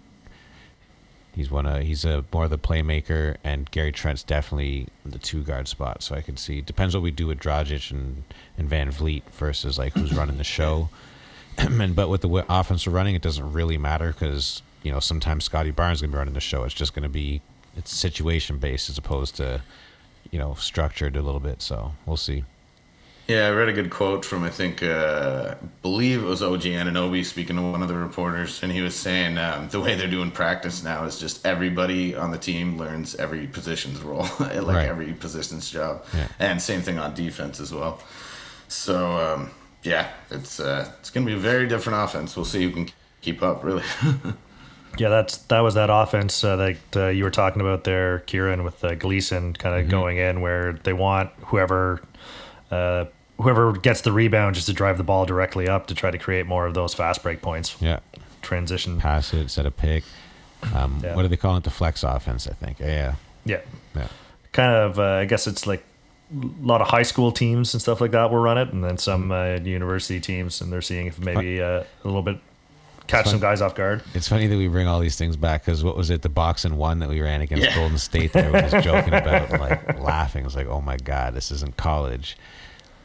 He's 1.35 1.51
one 1.51 1.67
of 1.67 1.83
he's 1.83 2.05
a 2.05 2.25
more 2.33 2.49
the 2.49 2.59
playmaker, 2.59 3.37
and 3.45 3.71
Gary 3.71 3.93
Trent's 3.93 4.23
definitely 4.23 4.89
the 5.05 5.19
two 5.19 5.43
guard 5.43 5.69
spot. 5.69 6.03
So 6.03 6.15
I 6.15 6.21
can 6.21 6.37
see 6.37 6.61
depends 6.61 6.95
what 6.95 7.03
we 7.03 7.11
do 7.11 7.27
with 7.27 7.39
Dragic 7.39 7.91
and 7.91 8.25
and 8.57 8.69
Van 8.69 8.91
Vleet 8.91 9.23
versus 9.33 9.79
like 9.79 9.93
who's 9.93 10.15
running 10.15 10.39
the 10.39 10.45
show. 10.45 10.89
and 11.59 11.95
but 11.95 12.09
with 12.09 12.23
the 12.23 12.45
offense 12.49 12.87
we're 12.87 12.95
running, 12.95 13.15
it 13.15 13.23
doesn't 13.23 13.53
really 13.53 13.77
matter 13.77 14.09
because 14.09 14.63
you 14.83 14.91
know 14.91 15.01
sometimes 15.01 15.45
Scottie 15.45 15.71
Barnes 15.71 15.99
is 15.99 16.03
gonna 16.03 16.13
be 16.13 16.19
running 16.19 16.35
the 16.35 16.41
show. 16.41 16.65
It's 16.65 16.75
just 16.75 16.95
gonna 16.95 17.09
be 17.09 17.41
it's 17.77 17.91
situation 17.95 18.59
based 18.59 18.89
as 18.91 18.99
opposed 18.99 19.37
to 19.37 19.63
you 20.31 20.39
know 20.39 20.55
structured 20.55 21.17
a 21.17 21.23
little 21.23 21.41
bit. 21.41 21.63
So 21.63 21.93
we'll 22.07 22.17
see. 22.17 22.45
yeah, 23.29 23.47
I 23.47 23.51
read 23.51 23.69
a 23.69 23.73
good 23.73 23.91
quote 23.91 24.25
from 24.25 24.43
I 24.45 24.51
think 24.51 24.83
uh, 24.83 25.55
believe 25.81 26.23
it 26.23 26.27
was 26.27 26.43
OG 26.43 26.63
Anunoby 26.63 27.25
speaking 27.25 27.57
to 27.57 27.63
one 27.63 27.81
of 27.83 27.89
the 27.89 27.95
reporters, 27.97 28.63
and 28.63 28.71
he 28.73 28.81
was 28.83 28.95
saying 28.95 29.39
um, 29.39 29.69
the 29.69 29.81
way 29.81 29.95
they're 29.95 30.11
doing 30.11 30.31
practice 30.31 30.83
now 30.83 31.05
is 31.05 31.19
just 31.19 31.47
everybody 31.47 32.15
on 32.17 32.31
the 32.31 32.39
team 32.39 32.77
learns 32.79 33.15
every 33.15 33.47
position's 33.47 34.01
role, 34.01 34.27
like 34.41 34.67
Right. 34.67 34.89
every 34.89 35.13
position's 35.13 35.71
job, 35.71 36.05
Yeah. 36.15 36.27
and 36.41 36.61
same 36.61 36.83
thing 36.83 36.99
on 36.99 37.15
defense 37.15 37.61
as 37.61 37.73
well. 37.73 38.01
So 38.69 39.17
um, 39.17 39.51
yeah, 39.83 40.09
it's 40.31 40.61
uh, 40.61 40.91
it's 41.01 41.11
gonna 41.11 41.27
be 41.27 41.35
a 41.35 41.39
very 41.39 41.67
different 41.69 42.03
offense. 42.05 42.37
We'll 42.37 42.45
see 42.45 42.63
who 42.65 42.71
can 42.73 42.89
keep 43.21 43.43
up. 43.43 43.63
Really, 43.65 43.85
Yeah, 44.99 45.09
that's 45.09 45.39
that 45.49 45.61
was 45.61 45.75
that 45.75 45.89
offense 45.91 46.45
uh, 46.45 46.57
that 46.57 46.77
uh, 46.97 47.07
you 47.09 47.25
were 47.25 47.31
talking 47.31 47.61
about 47.63 47.85
there, 47.85 48.21
Kieran, 48.21 48.63
with 48.65 48.85
uh, 48.85 48.95
Gleason 48.95 49.55
kind 49.55 49.83
of 49.83 49.89
going 49.91 50.19
in 50.19 50.41
where 50.41 50.75
they 50.75 50.93
want 50.93 51.31
whoever 51.47 52.03
uh, 52.71 53.07
whoever 53.41 53.73
gets 53.73 54.03
the 54.03 54.13
rebound 54.13 54.55
just 54.55 54.67
to 54.67 54.73
drive 54.73 54.99
the 54.99 55.05
ball 55.05 55.25
directly 55.27 55.69
up 55.69 55.87
to 55.89 55.95
try 55.95 56.11
to 56.11 56.19
create 56.19 56.47
more 56.47 56.67
of 56.67 56.75
those 56.75 56.95
fast 56.95 57.23
break 57.23 57.41
points. 57.43 57.77
Yeah, 57.81 58.01
Transition. 58.43 58.99
pass 58.99 59.33
it, 59.35 59.51
set 59.51 59.67
a 59.67 59.71
pick. 59.71 60.05
Um, 60.75 61.01
Yeah. 61.03 61.17
What 61.17 61.23
do 61.23 61.29
they 61.29 61.37
call 61.37 61.57
it? 61.57 61.65
The 61.65 61.71
flex 61.71 62.03
offense, 62.05 62.47
I 62.47 62.53
think. 62.53 62.79
Yeah, 62.79 63.15
Yeah. 63.45 63.61
yeah. 63.97 64.07
Kind 64.53 64.73
of, 64.77 64.99
uh, 64.99 65.03
I 65.03 65.25
guess 65.25 65.47
it's 65.47 65.67
like 65.67 65.83
a 66.33 66.47
lot 66.65 66.81
of 66.81 66.89
high 66.89 67.03
school 67.03 67.33
teams 67.33 67.75
and 67.75 67.81
stuff 67.83 68.01
like 68.01 68.13
that 68.13 68.31
will 68.31 68.39
run 68.39 68.59
it, 68.59 68.69
and 68.73 68.85
then 68.85 68.97
some 68.99 69.33
uh, 69.33 69.55
university 69.57 70.21
teams, 70.21 70.61
and 70.61 70.73
they're 70.73 70.83
seeing 70.83 71.07
if 71.07 71.19
maybe 71.19 71.61
uh, 71.61 71.83
a 71.83 72.05
little 72.05 72.23
bit 72.23 72.39
catch 73.13 73.27
some 73.29 73.39
guys 73.41 73.61
off 73.61 73.75
guard. 73.75 74.03
It's 74.15 74.27
funny 74.29 74.47
that 74.49 74.57
we 74.57 74.67
bring 74.69 74.87
all 74.89 74.99
these 75.01 75.17
things 75.17 75.37
back 75.37 75.65
because 75.65 75.85
what 75.85 75.97
was 75.97 76.11
it, 76.11 76.23
the 76.23 76.29
boxing 76.29 76.77
one 76.77 76.99
that 76.99 77.09
we 77.09 77.21
ran 77.21 77.41
against 77.43 77.65
Yeah. 77.65 77.75
Golden 77.77 77.99
State? 77.99 78.33
That 78.33 78.47
we 78.47 78.53
were 78.53 78.69
just 78.69 78.85
joking 78.85 79.15
about, 79.15 79.51
like 79.61 80.01
laughing. 80.01 80.45
It's 80.45 80.57
like, 80.57 80.67
oh 80.67 80.81
my 80.81 80.97
god, 80.97 81.35
this 81.35 81.51
isn't 81.53 81.77
college. 81.77 82.37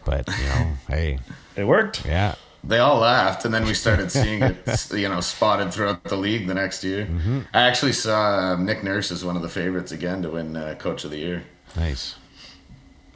But 0.06 0.28
you 0.28 0.46
know, 0.46 0.68
hey, 0.90 1.20
It 1.56 1.66
worked. 1.66 2.06
yeah, 2.06 2.36
they 2.64 2.80
all 2.80 2.98
laughed, 3.00 3.44
and 3.46 3.54
then 3.54 3.66
we 3.66 3.74
started 3.74 4.10
seeing 4.20 4.42
it, 4.42 4.88
you 4.94 5.10
know, 5.10 5.20
spotted 5.22 5.74
throughout 5.74 6.04
the 6.06 6.16
league 6.16 6.48
the 6.48 6.54
next 6.54 6.84
year. 6.84 7.08
I 7.54 7.62
actually 7.62 7.92
saw 7.94 8.54
um, 8.54 8.66
Nick 8.66 8.84
Nurse 8.84 9.12
as 9.12 9.26
one 9.26 9.36
of 9.36 9.42
the 9.42 9.50
favorites 9.50 9.92
again 9.92 10.22
to 10.22 10.30
win 10.30 10.56
uh, 10.56 10.76
Coach 10.80 11.04
of 11.04 11.12
the 11.12 11.18
Year. 11.18 11.44
nice. 11.76 12.16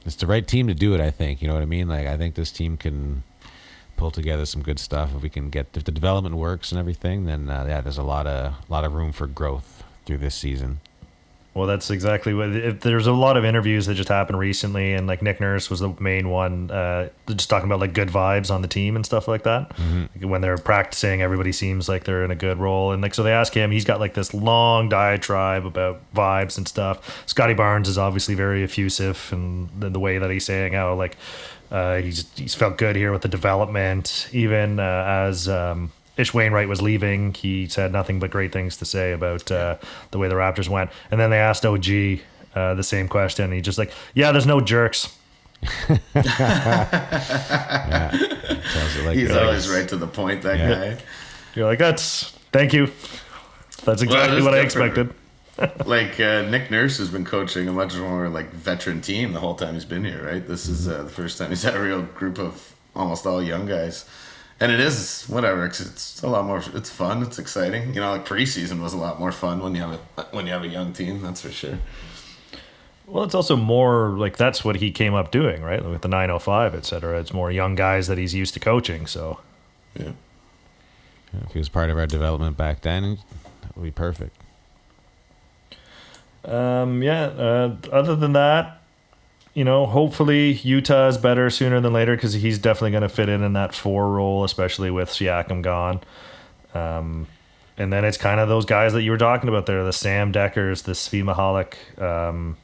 It's 0.04 0.15
the 0.15 0.25
right 0.25 0.45
team 0.47 0.67
to 0.67 0.73
do 0.73 0.95
it. 0.95 0.99
I 0.99 1.12
think. 1.12 1.41
You 1.43 1.47
know 1.47 1.54
what 1.54 1.62
I 1.63 1.67
mean? 1.67 1.88
Like, 1.88 2.08
I 2.08 2.17
think 2.17 2.34
this 2.36 2.51
team 2.51 2.75
can 2.75 3.21
pull 4.02 4.10
together 4.10 4.48
some 4.48 4.64
good 4.64 4.80
stuff 4.80 5.14
if 5.16 5.22
we 5.22 5.30
can 5.30 5.52
get 5.52 5.68
if 5.76 5.84
the 5.84 5.92
development 5.92 6.34
works 6.36 6.72
and 6.72 6.80
everything. 6.80 7.26
Then 7.26 7.52
uh, 7.52 7.66
yeah, 7.68 7.82
there's 7.82 8.00
a 8.00 8.04
lot 8.04 8.26
of 8.26 8.54
a 8.54 8.72
lot 8.72 8.84
of 8.84 8.96
room 8.96 9.12
for 9.12 9.28
growth 9.28 9.84
through 10.08 10.18
this 10.18 10.34
season. 10.34 10.80
Well, 11.54 11.68
that's 11.68 11.92
exactly 11.92 12.34
what. 12.34 12.56
If 12.56 12.80
there's 12.80 13.08
a 13.08 13.12
lot 13.12 13.36
of 13.36 13.44
interviews 13.44 13.86
that 13.88 13.96
just 13.96 14.08
happened 14.08 14.40
recently, 14.40 14.94
and 14.94 15.06
like 15.06 15.22
Nick 15.22 15.42
Nurse 15.42 15.70
was 15.70 15.82
the 15.82 15.90
main 16.00 16.30
one, 16.30 16.72
uh, 16.72 17.10
just 17.28 17.50
talking 17.50 17.66
about 17.68 17.82
like 17.82 17.94
good 17.94 18.08
vibes 18.08 18.50
on 18.50 18.62
the 18.62 18.70
team 18.70 18.96
and 18.96 19.06
stuff 19.06 19.28
like 19.28 19.44
that. 19.44 19.78
Like, 20.16 20.30
when 20.30 20.40
they're 20.40 20.58
practicing, 20.58 21.22
everybody 21.22 21.52
seems 21.52 21.90
like 21.90 22.06
they're 22.06 22.24
in 22.24 22.32
a 22.32 22.36
good 22.36 22.58
role, 22.58 22.94
and 22.94 23.02
like 23.02 23.14
so 23.14 23.24
they 23.24 23.34
ask 23.34 23.54
him. 23.54 23.70
He's 23.70 23.84
got 23.84 24.00
like 24.00 24.14
this 24.14 24.34
long 24.34 24.88
diatribe 24.88 25.66
about 25.66 26.00
vibes 26.14 26.58
and 26.58 26.66
stuff. 26.66 27.22
Scottie 27.26 27.54
Barnes 27.54 27.90
is 27.90 27.98
obviously 27.98 28.34
very 28.34 28.64
effusive, 28.64 29.28
and 29.34 29.68
the, 29.78 29.90
the 29.90 30.00
way 30.00 30.20
that 30.20 30.32
he's 30.32 30.46
saying 30.46 30.72
how 30.72 30.94
like 30.96 31.18
uh, 31.70 31.98
he's 31.98 32.32
he's 32.38 32.56
felt 32.56 32.78
good 32.78 32.96
here 32.96 33.12
with 33.12 33.24
the 33.24 33.28
development, 33.28 34.30
even 34.32 34.80
uh, 34.80 35.26
as. 35.28 35.50
Um, 35.50 35.92
Ish 36.17 36.32
Wainright 36.34 36.67
was 36.67 36.82
leaving. 36.82 37.34
He 37.34 37.67
said 37.67 37.91
nothing 37.91 38.19
but 38.19 38.32
great 38.32 38.52
things 38.52 38.78
to 38.78 38.86
say 38.86 39.13
about 39.13 39.50
uh, 39.52 39.78
the 40.12 40.17
way 40.17 40.28
the 40.28 40.36
Raptors 40.36 40.69
went. 40.69 40.91
And 41.10 41.19
then 41.19 41.30
they 41.30 41.39
asked 41.39 41.65
OG 41.65 41.86
uh, 42.54 42.74
the 42.76 42.84
same 42.84 43.08
question. 43.08 43.45
And 43.45 43.54
he 43.54 43.62
just 43.62 43.78
like, 43.78 43.91
yeah, 44.13 44.32
there's 44.32 44.45
no 44.45 44.60
jerks. 44.62 45.15
Tells 45.62 46.00
it 46.15 46.21
like 49.06 49.15
He's 49.15 49.30
it 49.30 49.32
is. 49.32 49.38
always 49.38 49.69
right 49.69 49.88
to 49.89 49.97
the 49.97 50.08
point. 50.08 50.41
That 50.43 50.60
Yeah. 50.60 50.95
guy. 50.95 51.02
You're 51.56 51.65
like, 51.65 51.80
that's 51.80 52.32
thank 52.52 52.74
you. 52.74 52.91
That's 53.84 54.02
exactly 54.02 54.38
it's 54.38 54.45
what 54.45 54.54
I 54.54 54.60
expected. 54.60 55.13
like 55.86 56.19
uh, 56.19 56.43
Nick 56.43 56.71
Nurse 56.71 56.97
has 56.97 57.10
been 57.10 57.26
coaching 57.26 57.67
a 57.67 57.74
much 57.74 57.95
more 57.95 58.30
like 58.30 58.52
veteran 58.52 59.02
team 59.02 59.34
the 59.34 59.39
whole 59.39 59.56
time 59.56 59.74
he's 59.76 59.86
been 59.86 60.06
here, 60.06 60.26
right? 60.26 60.47
This 60.47 60.67
is 60.67 60.88
uh, 60.88 61.04
the 61.04 61.10
first 61.10 61.38
time 61.38 61.50
he's 61.50 61.63
had 61.63 61.76
a 61.76 61.82
real 61.82 62.02
group 62.02 62.39
of 62.39 62.74
almost 62.95 63.26
all 63.28 63.43
young 63.43 63.65
guys, 63.65 64.06
and 64.62 64.71
it 64.71 64.80
is 64.80 65.26
whatever. 65.28 65.65
It's, 65.65 65.82
it's 65.82 66.21
a 66.24 66.28
lot 66.28 66.45
more. 66.45 66.63
It's 66.74 66.89
fun. 66.89 67.21
It's 67.24 67.38
exciting. 67.39 67.93
You 67.93 68.00
know, 68.00 68.12
like 68.12 68.26
preseason 68.26 68.82
was 68.82 68.93
a 68.93 68.97
lot 68.97 69.19
more 69.19 69.32
fun 69.34 69.60
when 69.62 69.76
you 69.76 69.82
have 69.82 70.00
a 70.17 70.21
when 70.32 70.45
you 70.47 70.54
have 70.54 70.63
a 70.63 70.67
young 70.69 70.93
team. 70.93 71.21
That's 71.21 71.41
for 71.41 71.52
sure. 71.52 71.80
Well, 73.08 73.26
it's 73.26 73.36
also 73.36 73.58
more 73.58 74.12
like 74.17 74.38
that's 74.38 74.63
what 74.63 74.78
he 74.78 74.89
came 74.91 75.13
up 75.13 75.32
doing, 75.32 75.62
right? 75.62 75.84
With 75.84 76.02
the 76.02 76.08
905, 76.08 76.76
et 76.76 76.86
cetera. 76.86 77.19
It's 77.19 77.34
more 77.34 77.52
young 77.52 77.76
guys 77.76 78.08
that 78.08 78.17
he's 78.17 78.34
used 78.34 78.54
to 78.54 78.62
coaching. 78.62 79.06
So, 79.06 79.39
Yeah. 80.00 80.12
If 81.45 81.52
he 81.52 81.60
was 81.60 81.67
part 81.67 81.89
of 81.89 81.97
our 81.97 82.08
development 82.08 82.56
back 82.56 82.82
then, 82.82 83.17
that 83.63 83.76
would 83.76 83.84
be 83.84 83.91
perfect. 83.91 84.36
um, 86.45 87.02
yeah. 87.04 87.24
Uh, 87.26 87.76
other 87.91 88.15
than 88.15 88.34
that, 88.34 88.81
you 89.54 89.64
know, 89.64 89.86
hopefully 89.86 90.56
Yuta 90.56 91.10
is 91.10 91.18
better 91.18 91.50
sooner 91.50 91.80
than 91.82 91.92
later 91.94 92.16
because 92.16 92.34
he's 92.34 92.58
definitely 92.58 92.92
going 92.92 93.02
to 93.04 93.10
fit 93.10 93.28
in 93.30 93.44
in 93.44 93.54
that 93.54 93.74
four 93.76 94.10
role, 94.12 94.44
especially 94.44 94.92
with 94.92 95.10
Siakam 95.10 95.62
gone. 95.62 96.00
Um, 96.74 97.28
and 97.78 97.92
then 97.92 98.06
it's 98.06 98.18
kind 98.18 98.40
of 98.40 98.48
those 98.48 98.66
guys 98.66 98.94
that 98.94 99.02
you 99.04 99.12
were 99.12 99.18
talking 99.18 99.50
about 99.50 99.66
there, 99.66 99.84
the 99.84 99.92
Sam 99.94 100.32
Dekkers, 100.32 100.84
the 100.84 100.94
Svi 100.94 101.24
Mykhailiuk. 101.24 102.02
Um, 102.02 102.58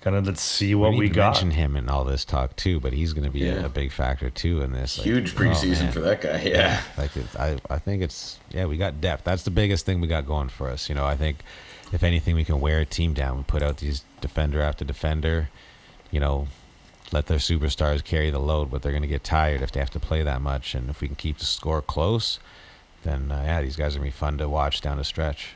kind 0.00 0.14
of 0.14 0.26
let's 0.26 0.40
see 0.40 0.74
what 0.76 0.90
we, 0.92 0.98
we, 0.98 1.08
to 1.08 1.14
got. 1.14 1.32
mention 1.34 1.50
him 1.50 1.74
in 1.76 1.88
all 1.88 2.04
this 2.04 2.24
talk 2.24 2.54
too, 2.54 2.78
but 2.78 2.92
he's 2.92 3.12
going 3.12 3.24
to 3.24 3.30
be 3.30 3.40
Yeah. 3.40 3.62
a, 3.62 3.66
a 3.66 3.68
big 3.68 3.90
factor 3.90 4.30
too 4.30 4.60
in 4.62 4.72
this. 4.72 4.98
Like, 4.98 5.06
Huge 5.06 5.34
oh, 5.34 5.38
preseason 5.40 5.82
man. 5.84 5.92
for 5.92 6.00
that 6.00 6.20
guy. 6.20 6.42
Yeah. 6.42 6.80
Like 6.96 7.16
it, 7.16 7.26
I, 7.36 7.56
I 7.68 7.78
think 7.78 8.02
it's 8.02 8.38
yeah, 8.50 8.66
we 8.66 8.76
got 8.76 9.00
depth. 9.00 9.24
That's 9.24 9.42
the 9.42 9.50
biggest 9.50 9.84
thing 9.86 10.00
we 10.00 10.06
got 10.06 10.26
going 10.26 10.48
for 10.50 10.68
us. 10.68 10.88
You 10.88 10.94
know, 10.94 11.04
I 11.04 11.16
think 11.16 11.38
if 11.92 12.02
anything, 12.04 12.36
we 12.36 12.44
can 12.44 12.60
wear 12.60 12.78
a 12.80 12.86
team 12.86 13.14
down. 13.14 13.38
We 13.38 13.42
put 13.44 13.62
out 13.62 13.78
these 13.78 14.04
defender 14.20 14.60
after 14.60 14.84
defender. 14.84 15.48
You 16.10 16.20
know, 16.20 16.48
let 17.12 17.26
their 17.26 17.38
superstars 17.38 18.02
carry 18.04 18.30
the 18.30 18.38
load, 18.38 18.70
but 18.70 18.82
they're 18.82 18.92
going 18.92 19.02
to 19.02 19.08
get 19.08 19.24
tired 19.24 19.62
if 19.62 19.72
they 19.72 19.80
have 19.80 19.90
to 19.90 20.00
play 20.00 20.22
that 20.22 20.40
much. 20.40 20.74
And 20.74 20.88
if 20.90 21.00
we 21.00 21.06
can 21.08 21.16
keep 21.16 21.38
the 21.38 21.44
score 21.44 21.80
close, 21.82 22.38
then 23.04 23.30
uh, 23.30 23.42
yeah, 23.44 23.62
these 23.62 23.76
guys 23.76 23.94
are 23.94 23.98
gonna 23.98 24.08
be 24.08 24.12
fun 24.12 24.38
to 24.38 24.48
watch 24.48 24.80
down 24.80 24.96
the 24.98 25.04
stretch. 25.04 25.50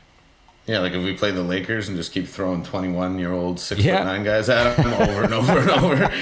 Yeah, 0.65 0.79
like 0.79 0.93
if 0.93 1.03
we 1.03 1.13
play 1.15 1.31
the 1.31 1.43
Lakers 1.43 1.89
and 1.89 1.97
just 1.97 2.13
keep 2.13 2.25
throwing 2.27 2.63
twenty-one-year-old 2.63 3.59
six 3.59 3.81
Yeah. 3.83 3.97
foot 3.97 4.05
nine 4.05 4.23
guys 4.23 4.47
at 4.47 4.77
them 4.77 4.93
over 4.93 5.23
and 5.23 5.33
over 5.33 5.59
and 5.59 5.69
over. 5.69 5.95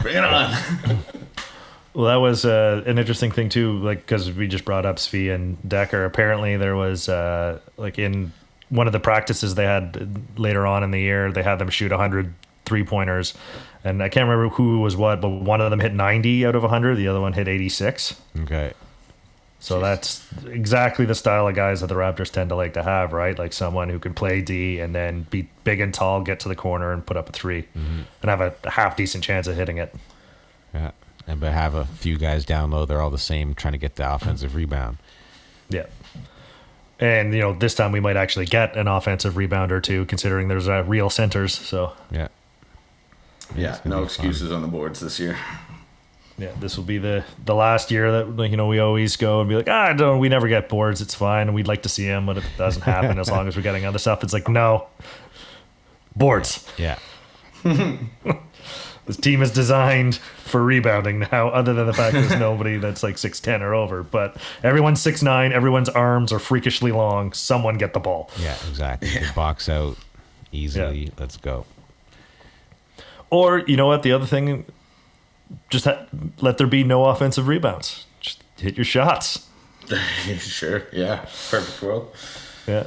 Bring 0.00 0.16
it 0.16 0.24
on. 0.24 0.54
Well, 1.94 2.06
that 2.06 2.16
was 2.16 2.44
uh, 2.44 2.82
an 2.86 2.98
interesting 2.98 3.30
thing 3.30 3.48
too, 3.48 3.78
like 3.78 3.98
because 3.98 4.30
we 4.32 4.46
just 4.48 4.64
brought 4.64 4.84
up 4.86 4.96
Svi 4.96 5.34
and 5.34 5.56
Dekker. 5.62 6.06
Apparently, 6.06 6.56
there 6.56 6.76
was 6.76 7.08
uh, 7.08 7.60
like 7.76 7.98
in 7.98 8.32
one 8.70 8.86
of 8.86 8.92
the 8.92 9.00
practices 9.00 9.54
they 9.54 9.64
had 9.64 10.38
later 10.38 10.66
on 10.66 10.82
in 10.82 10.90
the 10.90 11.00
year, 11.00 11.30
they 11.32 11.42
had 11.42 11.58
them 11.58 11.70
shoot 11.70 11.90
100 11.90 12.34
three 12.64 12.84
pointers, 12.84 13.34
and 13.82 14.02
I 14.02 14.08
can't 14.08 14.28
remember 14.28 14.54
who 14.54 14.80
was 14.80 14.96
what, 14.96 15.20
but 15.20 15.28
one 15.28 15.60
of 15.60 15.70
them 15.70 15.80
hit 15.80 15.92
90 15.92 16.46
out 16.46 16.54
of 16.54 16.62
100, 16.62 16.96
the 16.96 17.08
other 17.08 17.20
one 17.20 17.32
hit 17.32 17.48
86. 17.48 18.20
Okay. 18.40 18.72
So 19.60 19.80
that's 19.80 20.26
exactly 20.46 21.06
the 21.06 21.14
style 21.14 21.48
of 21.48 21.54
guys 21.54 21.80
that 21.80 21.86
the 21.86 21.94
Raptors 21.94 22.30
tend 22.30 22.50
to 22.50 22.54
like 22.54 22.74
to 22.74 22.82
have, 22.82 23.14
right? 23.14 23.38
Like 23.38 23.54
someone 23.54 23.88
who 23.88 23.98
can 23.98 24.12
play 24.12 24.42
D 24.42 24.78
and 24.80 24.94
then 24.94 25.22
be 25.30 25.48
big 25.64 25.80
and 25.80 25.92
tall, 25.92 26.20
get 26.20 26.40
to 26.40 26.48
the 26.48 26.54
corner 26.54 26.92
and 26.92 27.04
put 27.04 27.16
up 27.16 27.30
a 27.30 27.32
3 27.32 27.62
mm-hmm. 27.62 28.00
and 28.22 28.30
have 28.30 28.40
a 28.42 28.70
half 28.70 28.96
decent 28.96 29.24
chance 29.24 29.46
of 29.46 29.56
hitting 29.56 29.78
it. 29.78 29.94
Yeah. 30.74 30.90
And 31.26 31.40
but 31.40 31.52
have 31.52 31.74
a 31.74 31.86
few 31.86 32.18
guys 32.18 32.44
down 32.44 32.70
low. 32.72 32.84
They're 32.84 33.00
all 33.00 33.08
the 33.08 33.16
same, 33.16 33.54
trying 33.54 33.72
to 33.72 33.78
get 33.78 33.96
the 33.96 34.14
offensive 34.14 34.54
rebound. 34.54 34.98
Yeah. 35.70 35.86
And 37.00 37.34
you 37.34 37.40
know, 37.40 37.52
this 37.52 37.74
time 37.74 37.92
we 37.92 38.00
might 38.00 38.16
actually 38.16 38.46
get 38.46 38.76
an 38.76 38.86
offensive 38.86 39.36
rebound 39.36 39.72
or 39.72 39.80
two, 39.80 40.04
considering 40.06 40.48
there's 40.48 40.68
uh, 40.68 40.84
real 40.84 41.10
centers. 41.10 41.52
So 41.54 41.92
Yeah. 42.10 42.28
Yeah, 43.56 43.78
no 43.84 43.98
be 43.98 44.04
excuses 44.04 44.50
on 44.50 44.62
the 44.62 44.68
boards 44.68 45.00
this 45.00 45.20
year. 45.20 45.36
yeah, 46.38 46.52
this 46.60 46.76
will 46.76 46.84
be 46.84 46.98
the 46.98 47.24
the 47.44 47.54
last 47.54 47.90
year 47.90 48.10
that 48.10 48.36
like, 48.36 48.50
you 48.50 48.56
know 48.56 48.66
we 48.66 48.78
always 48.78 49.16
go 49.16 49.40
and 49.40 49.48
be 49.48 49.56
like, 49.56 49.68
ah, 49.68 49.92
don't 49.92 50.18
we 50.18 50.28
never 50.28 50.48
get 50.48 50.68
boards. 50.68 51.00
It's 51.00 51.14
fine, 51.14 51.48
and 51.48 51.54
we'd 51.54 51.68
like 51.68 51.82
to 51.82 51.88
see 51.88 52.06
them, 52.06 52.26
but 52.26 52.38
it 52.38 52.44
doesn't 52.56 52.82
happen 52.82 53.18
as 53.18 53.30
long 53.30 53.46
as 53.48 53.56
we're 53.56 53.62
getting 53.62 53.84
other 53.84 53.98
stuff. 53.98 54.24
It's 54.24 54.32
like 54.32 54.48
no 54.48 54.86
boards. 56.16 56.68
Yeah. 56.78 56.98
This 59.06 59.16
team 59.18 59.42
is 59.42 59.50
designed 59.50 60.16
for 60.16 60.64
rebounding 60.64 61.18
now, 61.30 61.48
other 61.48 61.74
than 61.74 61.86
the 61.86 61.92
fact 61.92 62.14
there's 62.14 62.30
nobody 62.38 62.78
that's 62.78 63.02
like 63.02 63.16
6'10 63.16 63.60
or 63.60 63.74
over. 63.74 64.02
But 64.02 64.36
everyone's 64.62 65.04
6'9, 65.04 65.52
everyone's 65.52 65.90
arms 65.90 66.32
are 66.32 66.38
freakishly 66.38 66.90
long. 66.90 67.32
Someone 67.34 67.76
get 67.76 67.92
the 67.92 68.00
ball. 68.00 68.30
Yeah. 68.40 68.56
Exactly. 68.68 69.08
Just 69.08 69.34
box 69.34 69.68
out 69.68 69.98
easily. 70.52 71.12
Let's 71.18 71.36
go. 71.36 71.66
Or, 73.30 73.58
you 73.66 73.76
know 73.76 73.86
what? 73.86 74.02
The 74.04 74.12
other 74.12 74.26
thing, 74.26 74.64
just 75.68 75.84
ha- 75.84 76.06
let 76.40 76.56
there 76.56 76.66
be 76.66 76.84
no 76.84 77.04
offensive 77.06 77.48
rebounds. 77.48 78.06
Just 78.20 78.42
hit 78.56 78.76
your 78.76 78.84
shots. 78.84 79.48
sure, 80.38 80.84
yeah, 80.92 81.26
perfect 81.50 81.82
world. 81.82 82.14
Yeah. 82.66 82.86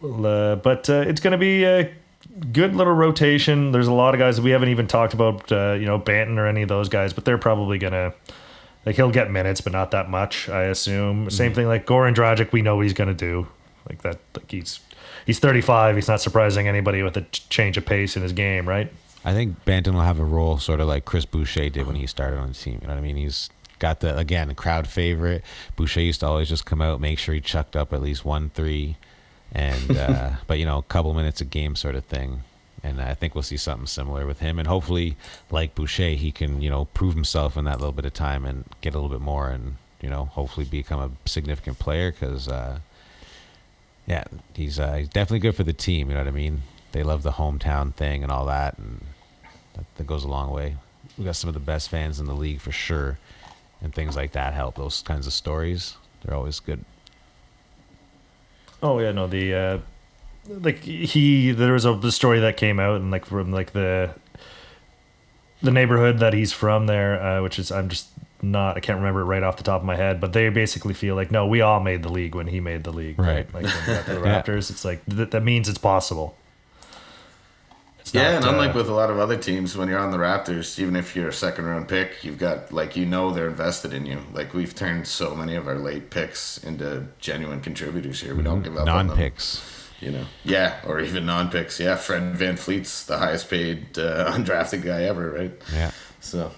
Well, 0.00 0.26
uh, 0.26 0.56
but 0.56 0.90
uh, 0.90 1.04
it's 1.06 1.20
going 1.20 1.32
to 1.32 1.38
be 1.38 1.64
a 1.64 1.94
good 2.52 2.74
little 2.74 2.92
rotation. 2.94 3.72
There's 3.72 3.88
a 3.88 3.92
lot 3.92 4.14
of 4.14 4.18
guys 4.18 4.36
that 4.36 4.42
we 4.42 4.50
haven't 4.50 4.70
even 4.70 4.86
talked 4.86 5.14
about, 5.14 5.50
uh, 5.52 5.72
you 5.72 5.86
know, 5.86 5.98
Banton 5.98 6.38
or 6.38 6.46
any 6.46 6.62
of 6.62 6.68
those 6.68 6.88
guys, 6.88 7.12
but 7.12 7.24
they're 7.24 7.38
probably 7.38 7.78
going 7.78 7.92
to. 7.92 8.14
Like 8.84 8.96
he'll 8.96 9.12
get 9.12 9.30
minutes, 9.30 9.60
but 9.60 9.72
not 9.72 9.92
that 9.92 10.10
much, 10.10 10.48
I 10.48 10.64
assume. 10.64 11.30
Same 11.30 11.54
thing 11.54 11.68
like 11.68 11.86
Goran 11.86 12.16
Dragic, 12.16 12.50
we 12.50 12.62
know 12.62 12.74
what 12.74 12.82
he's 12.82 12.92
gonna 12.94 13.14
do. 13.14 13.46
Like 13.88 14.02
that, 14.02 14.18
like 14.34 14.50
he's 14.50 14.80
he's 15.24 15.38
35. 15.38 15.94
He's 15.94 16.08
not 16.08 16.20
surprising 16.20 16.66
anybody 16.66 17.02
with 17.04 17.16
a 17.16 17.20
change 17.22 17.76
of 17.76 17.86
pace 17.86 18.16
in 18.16 18.22
his 18.22 18.32
game, 18.32 18.68
right? 18.68 18.92
I 19.24 19.32
think 19.32 19.64
Banton 19.64 19.94
will 19.94 20.00
have 20.00 20.18
a 20.18 20.24
role 20.24 20.58
sort 20.58 20.80
of 20.80 20.88
like 20.88 21.04
Chris 21.04 21.24
Boucher 21.24 21.68
did 21.68 21.86
when 21.86 21.96
he 21.96 22.06
started 22.06 22.38
on 22.38 22.48
the 22.48 22.54
team. 22.54 22.78
You 22.82 22.88
know 22.88 22.94
what 22.94 22.98
I 22.98 23.02
mean? 23.02 23.16
He's 23.16 23.50
got 23.78 24.00
the 24.00 24.16
again 24.16 24.52
crowd 24.54 24.86
favorite. 24.88 25.44
Boucher 25.76 26.00
used 26.00 26.20
to 26.20 26.26
always 26.26 26.48
just 26.48 26.66
come 26.66 26.82
out, 26.82 27.00
make 27.00 27.18
sure 27.18 27.34
he 27.34 27.40
chucked 27.40 27.76
up 27.76 27.92
at 27.92 28.02
least 28.02 28.24
one 28.24 28.50
three, 28.50 28.96
and 29.52 29.96
uh, 29.96 30.30
but 30.46 30.58
you 30.58 30.64
know 30.64 30.78
a 30.78 30.82
couple 30.82 31.14
minutes 31.14 31.40
a 31.40 31.44
game 31.44 31.76
sort 31.76 31.94
of 31.94 32.04
thing. 32.04 32.42
And 32.84 33.00
I 33.00 33.14
think 33.14 33.36
we'll 33.36 33.42
see 33.42 33.56
something 33.56 33.86
similar 33.86 34.26
with 34.26 34.40
him. 34.40 34.58
And 34.58 34.66
hopefully, 34.66 35.16
like 35.52 35.76
Boucher, 35.76 36.16
he 36.16 36.32
can 36.32 36.60
you 36.60 36.68
know 36.68 36.86
prove 36.86 37.14
himself 37.14 37.56
in 37.56 37.64
that 37.64 37.78
little 37.78 37.92
bit 37.92 38.04
of 38.04 38.12
time 38.12 38.44
and 38.44 38.64
get 38.80 38.94
a 38.94 38.98
little 38.98 39.16
bit 39.16 39.20
more, 39.20 39.50
and 39.50 39.76
you 40.00 40.10
know 40.10 40.24
hopefully 40.24 40.66
become 40.66 41.00
a 41.00 41.28
significant 41.28 41.78
player 41.78 42.10
because. 42.10 42.48
Uh, 42.48 42.80
yeah, 44.06 44.24
he's 44.54 44.80
uh, 44.80 44.94
he's 44.94 45.08
definitely 45.08 45.38
good 45.38 45.54
for 45.54 45.64
the 45.64 45.72
team. 45.72 46.08
You 46.08 46.14
know 46.14 46.20
what 46.20 46.28
I 46.28 46.32
mean? 46.32 46.62
They 46.92 47.02
love 47.02 47.22
the 47.22 47.32
hometown 47.32 47.94
thing 47.94 48.22
and 48.22 48.32
all 48.32 48.46
that, 48.46 48.78
and 48.78 49.04
that, 49.74 49.84
that 49.96 50.06
goes 50.06 50.24
a 50.24 50.28
long 50.28 50.50
way. 50.50 50.76
We 51.16 51.24
got 51.24 51.36
some 51.36 51.48
of 51.48 51.54
the 51.54 51.60
best 51.60 51.88
fans 51.88 52.20
in 52.20 52.26
the 52.26 52.34
league 52.34 52.60
for 52.60 52.72
sure, 52.72 53.18
and 53.80 53.94
things 53.94 54.16
like 54.16 54.32
that 54.32 54.54
help. 54.54 54.74
Those 54.74 55.02
kinds 55.02 55.26
of 55.26 55.32
stories, 55.32 55.96
they're 56.22 56.34
always 56.34 56.60
good. 56.60 56.84
Oh 58.82 58.98
yeah, 58.98 59.12
no, 59.12 59.26
the 59.26 59.54
uh 59.54 59.78
like 60.48 60.78
he 60.80 61.52
there 61.52 61.72
was 61.72 61.84
a 61.84 61.94
the 61.94 62.10
story 62.12 62.40
that 62.40 62.56
came 62.56 62.80
out 62.80 62.96
and 63.00 63.10
like 63.10 63.26
from 63.26 63.52
like 63.52 63.72
the 63.72 64.10
the 65.62 65.70
neighborhood 65.70 66.18
that 66.18 66.32
he's 66.34 66.52
from 66.52 66.86
there, 66.86 67.22
uh, 67.22 67.42
which 67.42 67.58
is 67.58 67.70
I'm 67.70 67.88
just 67.88 68.08
not 68.42 68.76
I 68.76 68.80
can't 68.80 68.98
remember 68.98 69.20
it 69.20 69.26
right 69.26 69.42
off 69.44 69.56
the 69.56 69.62
top 69.62 69.80
of 69.80 69.86
my 69.86 69.94
head, 69.94 70.20
but 70.20 70.32
they 70.32 70.48
basically 70.48 70.94
feel 70.94 71.14
like 71.14 71.30
no, 71.30 71.46
we 71.46 71.60
all 71.60 71.78
made 71.80 72.02
the 72.02 72.10
league 72.10 72.34
when 72.34 72.48
he 72.48 72.58
made 72.58 72.82
the 72.82 72.92
league, 72.92 73.18
Right. 73.18 73.46
Like 73.54 73.64
when 73.64 73.80
we 73.86 73.92
got 73.94 74.04
to 74.06 74.14
the 74.14 74.20
Yeah. 74.26 74.42
Raptors, 74.42 74.70
it's 74.70 74.84
like 74.84 75.04
th- 75.06 75.30
that 75.30 75.42
means 75.44 75.68
it's 75.68 75.78
possible. 75.78 76.36
It's 78.12 78.22
Yeah, 78.22 78.32
not, 78.32 78.42
and 78.42 78.56
unlike 78.56 78.74
uh, 78.74 78.78
with 78.78 78.88
a 78.90 78.92
lot 78.92 79.08
of 79.08 79.18
other 79.18 79.38
teams, 79.38 79.74
when 79.74 79.88
you're 79.88 79.98
on 79.98 80.10
the 80.10 80.18
Raptors, 80.18 80.78
even 80.78 80.96
if 80.96 81.16
you're 81.16 81.28
a 81.28 81.32
second 81.32 81.64
round 81.64 81.88
pick, 81.88 82.22
you've 82.22 82.38
got 82.38 82.70
like 82.70 82.94
you 82.94 83.06
know 83.06 83.30
they're 83.32 83.48
invested 83.48 83.94
in 83.94 84.04
you. 84.04 84.20
Like 84.34 84.52
we've 84.52 84.74
turned 84.74 85.08
so 85.08 85.34
many 85.34 85.54
of 85.54 85.66
our 85.66 85.78
late 85.78 86.10
picks 86.10 86.58
into 86.58 87.06
genuine 87.20 87.62
contributors 87.62 88.20
here. 88.20 88.34
We 88.34 88.42
don't 88.42 88.62
give 88.62 88.76
up. 88.76 88.84
Non 88.84 89.16
picks. 89.16 89.62
You 90.00 90.10
know, 90.10 90.26
yeah, 90.44 90.80
or 90.86 91.00
even 91.00 91.24
non 91.24 91.48
picks. 91.50 91.80
Yeah, 91.80 91.96
Fred 91.96 92.34
VanVleet's 92.34 93.06
the 93.06 93.16
highest 93.16 93.48
paid 93.48 93.98
uh, 93.98 94.30
undrafted 94.36 94.84
guy 94.84 95.04
ever, 95.04 95.30
right? 95.30 95.52
Yeah. 95.72 95.92
So 96.20 96.52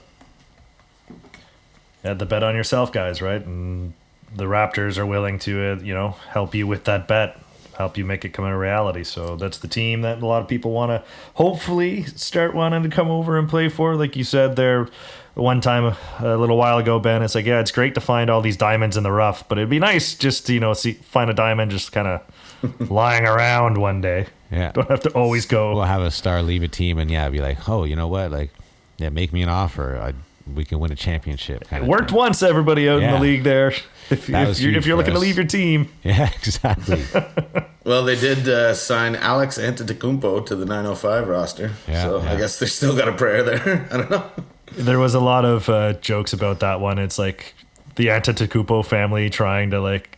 had 2.03 2.19
the 2.19 2.27
bet 2.27 2.43
on 2.43 2.55
yourself, 2.55 2.93
guys, 2.93 3.23
right? 3.23 3.45
And 3.45 3.95
the 4.35 4.45
Raptors 4.45 4.99
are 4.99 5.07
willing 5.07 5.38
to, 5.40 5.73
uh, 5.73 5.77
you 5.77 5.95
know, 5.95 6.11
help 6.29 6.55
you 6.55 6.67
with 6.67 6.85
that 6.85 7.09
bet, 7.09 7.38
help 7.77 7.97
you 7.99 8.05
make 8.05 8.25
it 8.25 8.31
come 8.31 8.45
into 8.45 8.57
reality. 8.57 9.05
So 9.05 9.37
that's 9.37 9.59
the 9.59 9.69
team 9.69 10.03
that 10.03 10.23
a 10.23 10.27
lot 10.27 10.43
of 10.43 10.49
people 10.49 10.73
want 10.73 10.91
to 10.91 11.03
hopefully 11.35 12.05
start 12.05 12.55
wanting 12.55 12.83
to 12.83 12.89
come 12.89 13.09
over 13.09 13.39
and 13.39 13.49
play 13.49 13.69
for. 13.69 13.97
Like 13.97 14.17
you 14.17 14.25
said 14.25 14.57
there 14.57 14.89
one 15.35 15.61
time 15.61 15.97
a 16.21 16.37
little 16.37 16.57
while 16.57 16.79
ago, 16.79 16.99
Ben, 16.99 17.23
it's 17.23 17.35
like, 17.35 17.47
yeah, 17.47 17.61
it's 17.61 17.73
great 17.73 17.95
to 17.95 18.01
find 18.01 18.31
all 18.31 18.41
these 18.41 18.57
diamonds 18.57 18.97
in 18.97 19.03
the 19.03 19.11
rough, 19.13 19.49
but 19.49 19.59
it'd 19.59 19.71
be 19.71 19.81
nice 19.81 20.15
just 20.15 20.47
to, 20.47 20.55
you 20.55 20.61
know, 20.61 20.73
see 20.73 20.93
find 20.93 21.29
a 21.31 21.35
diamond 21.35 21.71
just 21.71 21.93
kind 21.93 22.07
of 22.07 22.91
lying 22.91 23.27
around 23.27 23.79
one 23.79 24.01
day. 24.01 24.27
Yeah. 24.51 24.73
Don't 24.73 24.89
have 24.89 25.01
to 25.01 25.11
always 25.11 25.47
go. 25.47 25.75
We'll 25.75 25.85
have 25.85 26.03
a 26.03 26.11
star 26.11 26.43
leave 26.43 26.63
a 26.63 26.69
team 26.69 26.99
and 26.99 27.11
yeah, 27.11 27.29
be 27.29 27.41
like, 27.41 27.69
oh, 27.69 27.85
you 27.85 27.97
know 27.97 28.07
what? 28.09 28.31
Like, 28.31 28.51
yeah, 28.99 29.09
make 29.09 29.33
me 29.33 29.43
an 29.43 29.49
offer. 29.49 29.97
I 29.97 30.15
we 30.53 30.65
can 30.65 30.79
win 30.79 30.93
a 30.93 30.97
championship. 30.97 31.65
Kind 31.69 31.83
It 31.83 31.85
of 31.85 31.89
worked 31.89 32.11
thing. 32.11 32.19
once, 32.19 32.43
everybody 32.43 32.89
out 32.89 33.03
in 33.03 33.11
the 33.11 33.19
league 33.19 33.43
there. 33.45 33.73
If, 34.11 34.27
That 34.27 34.49
if 34.51 34.61
you're, 34.61 34.75
if 34.75 34.85
you're 34.87 34.97
for 34.97 34.99
looking 34.99 35.15
to 35.15 35.21
leave 35.21 35.37
your 35.37 35.47
team, 35.47 35.89
Yeah, 36.03 36.31
exactly. 36.35 37.03
Well, 37.85 38.03
they 38.05 38.17
did 38.17 38.49
uh, 38.49 38.73
sign 38.73 39.15
Alex 39.15 39.59
Antetokounmpo 39.59 40.47
to 40.47 40.57
the 40.57 40.65
905 40.65 41.29
roster, 41.29 41.73
Yeah, 41.87 42.03
so 42.05 42.21
I 42.21 42.37
guess 42.37 42.59
they 42.59 42.65
still 42.67 42.97
got 42.97 43.09
a 43.09 43.13
prayer 43.13 43.43
there. 43.43 43.87
I 43.93 43.97
don't 43.99 44.11
know. 44.11 44.31
there 44.73 44.99
was 44.99 45.15
a 45.15 45.21
lot 45.21 45.45
of 45.45 45.69
uh, 45.69 45.93
jokes 45.95 46.33
about 46.33 46.61
that 46.61 46.81
one. 46.81 46.99
It's 46.99 47.19
like 47.19 47.55
the 47.97 48.07
Antetokounmpo 48.07 48.87
family 48.87 49.29
trying 49.29 49.71
to 49.73 49.81
like 49.83 50.17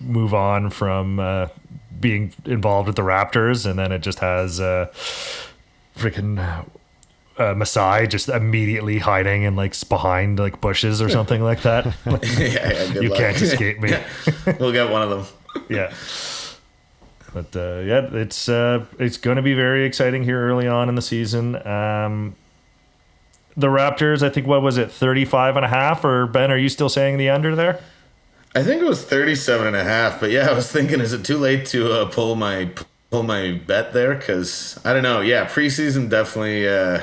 move 0.00 0.32
on 0.32 0.70
from 0.70 1.20
uh, 1.20 1.48
being 2.00 2.32
involved 2.46 2.86
with 2.86 2.96
the 2.96 3.02
Raptors, 3.02 3.66
and 3.68 3.78
then 3.78 3.92
it 3.92 3.98
just 4.00 4.20
has 4.20 4.58
uh, 4.58 4.86
freaking 5.96 6.64
uh, 7.38 7.54
Masai 7.54 8.06
just 8.06 8.28
immediately 8.28 8.98
hiding 8.98 9.42
in 9.42 9.56
like 9.56 9.74
behind 9.88 10.38
like 10.38 10.60
bushes 10.60 11.00
or 11.00 11.08
something 11.08 11.42
like 11.42 11.62
that. 11.62 11.86
Yeah, 12.06 12.18
yeah, 12.38 12.92
good 12.92 13.02
you 13.02 13.08
luck. 13.10 13.18
can't 13.18 13.40
escape 13.40 13.80
me. 13.80 13.96
we'll 14.60 14.72
get 14.72 14.90
one 14.90 15.02
of 15.02 15.10
them. 15.10 15.64
yeah. 15.68 15.92
But 17.34 17.56
uh, 17.56 17.80
yeah, 17.80 18.08
it's 18.12 18.48
uh, 18.48 18.84
it's 18.98 19.16
going 19.16 19.36
to 19.36 19.42
be 19.42 19.54
very 19.54 19.84
exciting 19.86 20.22
here 20.22 20.46
early 20.46 20.68
on 20.68 20.88
in 20.90 20.94
the 20.94 21.02
season. 21.02 21.56
Um, 21.66 22.36
the 23.56 23.68
Raptors, 23.68 24.22
I 24.22 24.28
think, 24.30 24.46
what 24.46 24.62
was 24.62 24.76
it, 24.78 24.90
35 24.90 25.56
and 25.56 25.64
a 25.64 25.68
half? 25.68 26.04
Or 26.04 26.26
Ben, 26.26 26.50
are 26.50 26.56
you 26.58 26.68
still 26.68 26.88
saying 26.88 27.18
the 27.18 27.30
under 27.30 27.54
there? 27.54 27.80
I 28.54 28.62
think 28.62 28.82
it 28.82 28.86
was 28.86 29.02
37 29.02 29.66
and 29.66 29.76
a 29.76 29.84
half, 29.84 30.20
but 30.20 30.30
yeah, 30.30 30.50
I 30.50 30.52
was 30.52 30.70
thinking, 30.70 31.00
is 31.00 31.14
it 31.14 31.24
too 31.24 31.38
late 31.38 31.64
to 31.66 31.90
uh, 31.92 32.04
pull 32.10 32.34
my 32.34 32.70
pull 33.10 33.22
my 33.22 33.52
bet 33.66 33.94
there? 33.94 34.14
Because 34.14 34.78
I 34.84 34.92
don't 34.92 35.02
know. 35.02 35.22
Yeah, 35.22 35.46
preseason 35.46 36.10
definitely 36.10 36.68
uh, 36.68 37.00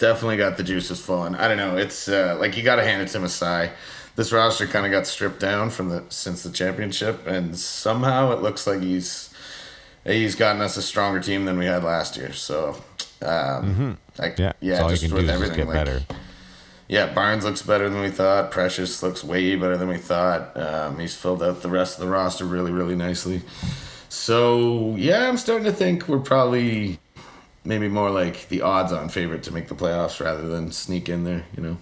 definitely 0.00 0.36
got 0.36 0.56
the 0.56 0.64
juices 0.64 1.00
flowing. 1.00 1.36
I 1.36 1.46
don't 1.46 1.56
know. 1.56 1.76
It's 1.76 2.08
uh, 2.08 2.36
like 2.40 2.56
you 2.56 2.64
got 2.64 2.76
to 2.76 2.82
hand 2.84 3.02
it 3.02 3.08
to 3.08 3.20
Masai. 3.20 3.70
This 4.16 4.32
roster 4.32 4.66
kind 4.66 4.84
of 4.84 4.90
got 4.92 5.06
stripped 5.06 5.38
down 5.38 5.70
from 5.70 5.88
the 5.90 6.04
since 6.08 6.42
the 6.42 6.50
championship, 6.50 7.26
and 7.26 7.56
somehow 7.56 8.32
it 8.32 8.42
looks 8.42 8.66
like 8.66 8.80
he's 8.82 9.32
he's 10.04 10.34
gotten 10.34 10.60
us 10.60 10.76
a 10.76 10.82
stronger 10.82 11.20
team 11.20 11.44
than 11.44 11.56
we 11.58 11.66
had 11.66 11.84
last 11.84 12.16
year. 12.16 12.32
So, 12.32 12.82
um, 13.22 13.98
like, 14.18 14.38
Yeah, 14.38 14.52
yeah, 14.60 14.80
all 14.80 14.90
you 14.90 14.96
just 14.96 15.04
can 15.04 15.14
with 15.14 15.26
do 15.26 15.30
is 15.30 15.34
everything, 15.34 15.56
get 15.58 15.66
like, 15.68 15.74
better. 15.74 16.02
yeah, 16.88 17.12
Barnes 17.14 17.44
looks 17.44 17.62
better 17.62 17.88
than 17.88 18.00
we 18.02 18.10
thought. 18.10 18.50
Precious 18.50 19.02
looks 19.02 19.22
way 19.22 19.54
better 19.56 19.76
than 19.76 19.88
we 19.88 19.98
thought. 19.98 20.56
Um, 20.56 20.98
he's 20.98 21.14
filled 21.14 21.42
out 21.42 21.62
the 21.62 21.68
rest 21.68 21.98
of 21.98 22.04
the 22.04 22.10
roster 22.10 22.44
really, 22.44 22.72
really 22.72 22.96
nicely. 22.96 23.42
So 24.08 24.96
yeah, 24.96 25.28
I'm 25.28 25.36
starting 25.36 25.64
to 25.66 25.72
think 25.72 26.08
we're 26.08 26.18
probably 26.18 26.98
maybe 27.64 27.88
more 27.88 28.10
like 28.10 28.48
the 28.48 28.62
odds-on 28.62 29.08
favorite 29.08 29.42
to 29.44 29.52
make 29.52 29.68
the 29.68 29.74
playoffs 29.74 30.24
rather 30.24 30.48
than 30.48 30.72
sneak 30.72 31.08
in 31.08 31.24
there. 31.24 31.44
You 31.56 31.62
know. 31.62 31.76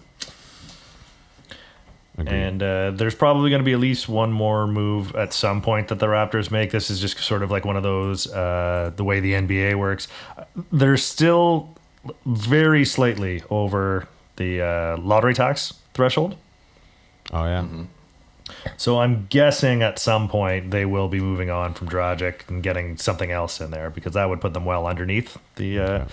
Agreed. 2.19 2.35
And 2.35 2.63
uh, 2.63 2.91
there's 2.91 3.15
probably 3.15 3.49
going 3.49 3.61
to 3.61 3.65
be 3.65 3.75
at 3.75 3.79
least 3.79 4.09
one 4.09 4.33
more 4.33 4.67
move 4.67 5.15
at 5.15 5.33
some 5.33 5.63
point 5.63 5.87
that 5.89 6.01
the 6.01 6.07
Raptors 6.07 6.51
make. 6.51 6.73
This 6.73 6.91
is 6.91 6.99
just 7.01 7.17
sort 7.21 7.45
of 7.45 7.53
like 7.53 7.65
one 7.65 7.77
of 7.77 7.85
those, 7.85 8.27
uh, 8.33 8.91
the 8.97 9.05
way 9.05 9.21
the 9.21 9.35
NBA 9.35 9.77
works. 9.77 10.09
They're 10.73 10.97
still 10.97 11.77
very 12.27 12.85
slightly 12.85 13.45
over 13.51 14.09
the 14.35 14.63
uh, 14.63 14.97
lottery 14.97 15.35
tax 15.35 15.75
threshold. 15.95 16.37
oh 17.33 17.45
yeah. 17.45 17.65
So 18.77 19.01
I'm 19.01 19.27
guessing 19.29 19.83
at 19.83 19.99
some 19.99 20.29
point 20.29 20.71
they 20.71 20.85
will 20.85 21.09
be 21.09 21.21
moving 21.21 21.51
on 21.51 21.75
from 21.75 21.89
Dragic 21.89 22.49
and 22.49 22.63
getting 22.63 22.97
something 22.97 23.31
else 23.31 23.61
in 23.61 23.71
there 23.71 23.91
because 23.91 24.15
that 24.15 24.29
would 24.29 24.41
put 24.41 24.55
them 24.55 24.65
well 24.65 24.87
underneath 24.87 25.37
the 25.57 25.79
uh, 25.79 26.05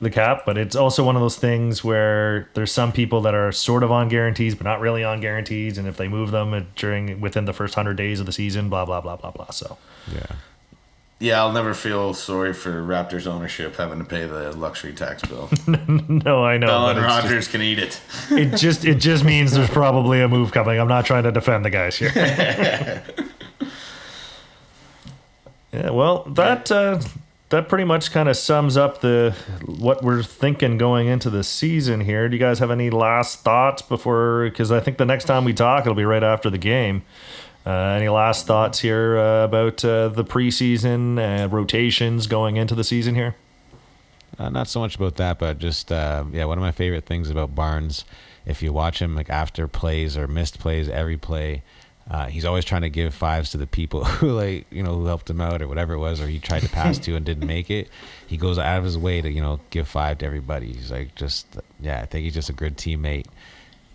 the 0.00 0.10
cap. 0.10 0.42
But 0.46 0.56
it's 0.58 0.76
also 0.76 1.04
one 1.04 1.16
of 1.16 1.22
those 1.22 1.36
things 1.36 1.82
where 1.84 2.48
there's 2.54 2.72
some 2.72 2.92
people 2.92 3.20
that 3.22 3.34
are 3.34 3.52
sort 3.52 3.82
of 3.82 3.90
on 3.90 4.08
guarantees 4.08 4.54
but 4.54 4.64
not 4.64 4.80
really 4.80 5.04
on 5.04 5.20
guarantees, 5.20 5.78
and 5.78 5.86
if 5.86 5.96
they 5.96 6.08
move 6.08 6.30
them 6.30 6.66
during 6.76 7.20
within 7.20 7.44
the 7.44 7.52
first 7.52 7.74
hundred 7.74 7.96
days 7.96 8.20
of 8.20 8.26
the 8.26 8.32
season, 8.32 8.68
blah 8.68 8.84
blah 8.84 9.00
blah 9.00 9.16
blah 9.16 9.30
blah. 9.30 9.50
So 9.50 9.78
Yeah. 10.12 10.36
Yeah, 11.20 11.40
I'll 11.40 11.50
never 11.52 11.74
feel 11.74 12.14
sorry 12.14 12.52
for 12.52 12.80
Raptors 12.80 13.26
ownership 13.26 13.74
having 13.74 13.98
to 13.98 14.04
pay 14.04 14.26
the 14.26 14.56
luxury 14.56 14.92
tax 14.92 15.22
bill. 15.24 15.48
no, 15.66 16.44
I 16.44 16.58
know. 16.58 16.68
Bell 16.68 16.88
and 16.90 16.98
it's 17.00 17.06
just- 17.08 17.24
Rogers 17.24 17.48
can 17.48 17.60
eat 17.60 17.80
it. 17.80 18.00
it 18.30 18.56
just 18.56 18.84
it 18.84 18.96
just 18.96 19.24
means 19.32 19.50
there's 19.52 19.68
probably 19.70 20.20
a 20.22 20.28
move 20.28 20.52
coming. 20.52 20.78
I'm 20.78 20.86
not 20.86 21.06
trying 21.06 21.24
to 21.24 21.32
defend 21.32 21.64
the 21.64 21.70
guys 21.70 21.96
here. 21.96 22.12
yeah, 25.72 25.90
well, 25.90 26.22
that 26.24 26.70
uh, 26.70 27.00
that 27.48 27.68
pretty 27.68 27.84
much 27.84 28.12
kind 28.12 28.28
of 28.28 28.36
sums 28.36 28.76
up 28.76 29.00
the 29.00 29.34
what 29.66 30.04
we're 30.04 30.22
thinking 30.22 30.78
going 30.78 31.08
into 31.08 31.30
the 31.30 31.42
season 31.42 32.00
here. 32.00 32.28
Do 32.28 32.36
you 32.36 32.40
guys 32.40 32.60
have 32.60 32.70
any 32.70 32.90
last 32.90 33.40
thoughts 33.42 33.82
before? 33.82 34.44
Because 34.44 34.70
I 34.70 34.78
think 34.80 34.98
the 34.98 35.04
next 35.06 35.24
time 35.24 35.44
we 35.44 35.52
talk, 35.52 35.80
it'll 35.82 35.94
be 35.94 36.04
right 36.04 36.22
after 36.22 36.48
the 36.48 36.58
game. 36.58 37.02
Uh, 37.66 37.70
any 37.96 38.08
last 38.08 38.46
thoughts 38.46 38.78
here 38.78 39.18
uh, 39.18 39.44
about 39.44 39.84
uh, 39.84 40.08
the 40.08 40.24
preseason 40.24 41.50
rotations 41.50 42.26
going 42.26 42.56
into 42.56 42.74
the 42.74 42.84
season 42.84 43.14
here? 43.14 43.34
Not 44.38 44.68
so 44.68 44.80
much 44.80 44.94
about 44.94 45.16
that, 45.16 45.38
but 45.38 45.58
just 45.58 45.90
yeah, 45.90 46.22
one 46.44 46.58
of 46.58 46.62
my 46.62 46.72
favorite 46.72 47.04
things 47.04 47.28
about 47.28 47.54
Barnes, 47.54 48.04
if 48.46 48.62
you 48.62 48.72
watch 48.72 49.02
him 49.02 49.16
like 49.16 49.28
after 49.28 49.66
plays 49.66 50.16
or 50.16 50.28
missed 50.28 50.60
plays, 50.60 50.88
every 50.88 51.16
play, 51.16 51.62
uh, 52.10 52.26
he's 52.26 52.44
always 52.46 52.64
trying 52.64 52.82
to 52.82 52.88
give 52.88 53.14
fives 53.14 53.50
to 53.50 53.58
the 53.58 53.66
people 53.66 54.04
who 54.04 54.30
like 54.30 54.66
you 54.70 54.82
know 54.82 54.94
who 54.94 55.06
helped 55.06 55.28
him 55.28 55.40
out 55.40 55.60
or 55.60 55.68
whatever 55.68 55.92
it 55.94 55.98
was, 55.98 56.20
or 56.20 56.26
he 56.26 56.38
tried 56.38 56.62
to 56.62 56.68
pass 56.68 56.98
to 56.98 57.14
and 57.16 57.26
didn't 57.26 57.46
make 57.46 57.70
it. 57.70 57.88
He 58.26 58.36
goes 58.36 58.58
out 58.58 58.78
of 58.78 58.84
his 58.84 58.96
way 58.96 59.20
to 59.20 59.30
you 59.30 59.42
know 59.42 59.60
give 59.70 59.86
five 59.88 60.18
to 60.18 60.26
everybody. 60.26 60.72
He's 60.72 60.90
like 60.90 61.14
just 61.14 61.46
yeah, 61.80 62.00
I 62.00 62.06
think 62.06 62.24
he's 62.24 62.34
just 62.34 62.48
a 62.48 62.54
good 62.54 62.76
teammate, 62.76 63.26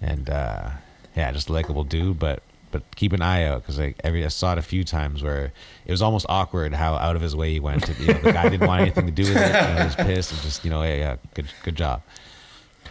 and 0.01 0.29
uh, 0.29 0.69
yeah, 1.15 1.31
just 1.31 1.49
a 1.49 1.53
likable 1.53 1.83
dude, 1.83 2.19
but. 2.19 2.43
But 2.73 2.83
keep 2.97 3.13
an 3.13 3.21
eye 3.21 3.45
out 3.45 3.61
because 3.61 3.79
like 3.79 3.95
every 4.03 4.25
I 4.25 4.27
saw 4.27 4.51
it 4.51 4.57
a 4.57 4.61
few 4.61 4.83
times 4.83 5.23
where 5.23 5.53
it 5.85 5.91
was 5.91 6.01
almost 6.01 6.25
awkward 6.27 6.73
how 6.73 6.95
out 6.95 7.15
of 7.15 7.21
his 7.21 7.35
way 7.35 7.53
he 7.53 7.61
went. 7.61 7.85
To, 7.85 7.93
you 8.01 8.07
know, 8.07 8.19
the 8.19 8.33
guy 8.33 8.49
didn't 8.49 8.67
want 8.67 8.81
anything 8.81 9.05
to 9.05 9.11
do 9.11 9.23
with 9.23 9.37
it. 9.37 9.55
And 9.55 9.77
he 9.79 9.85
was 9.85 9.95
pissed 9.95 10.31
and 10.33 10.41
just 10.41 10.65
you 10.65 10.69
know, 10.71 10.83
yeah, 10.83 10.95
yeah, 10.95 11.15
good, 11.35 11.47
good 11.63 11.75
job, 11.77 12.01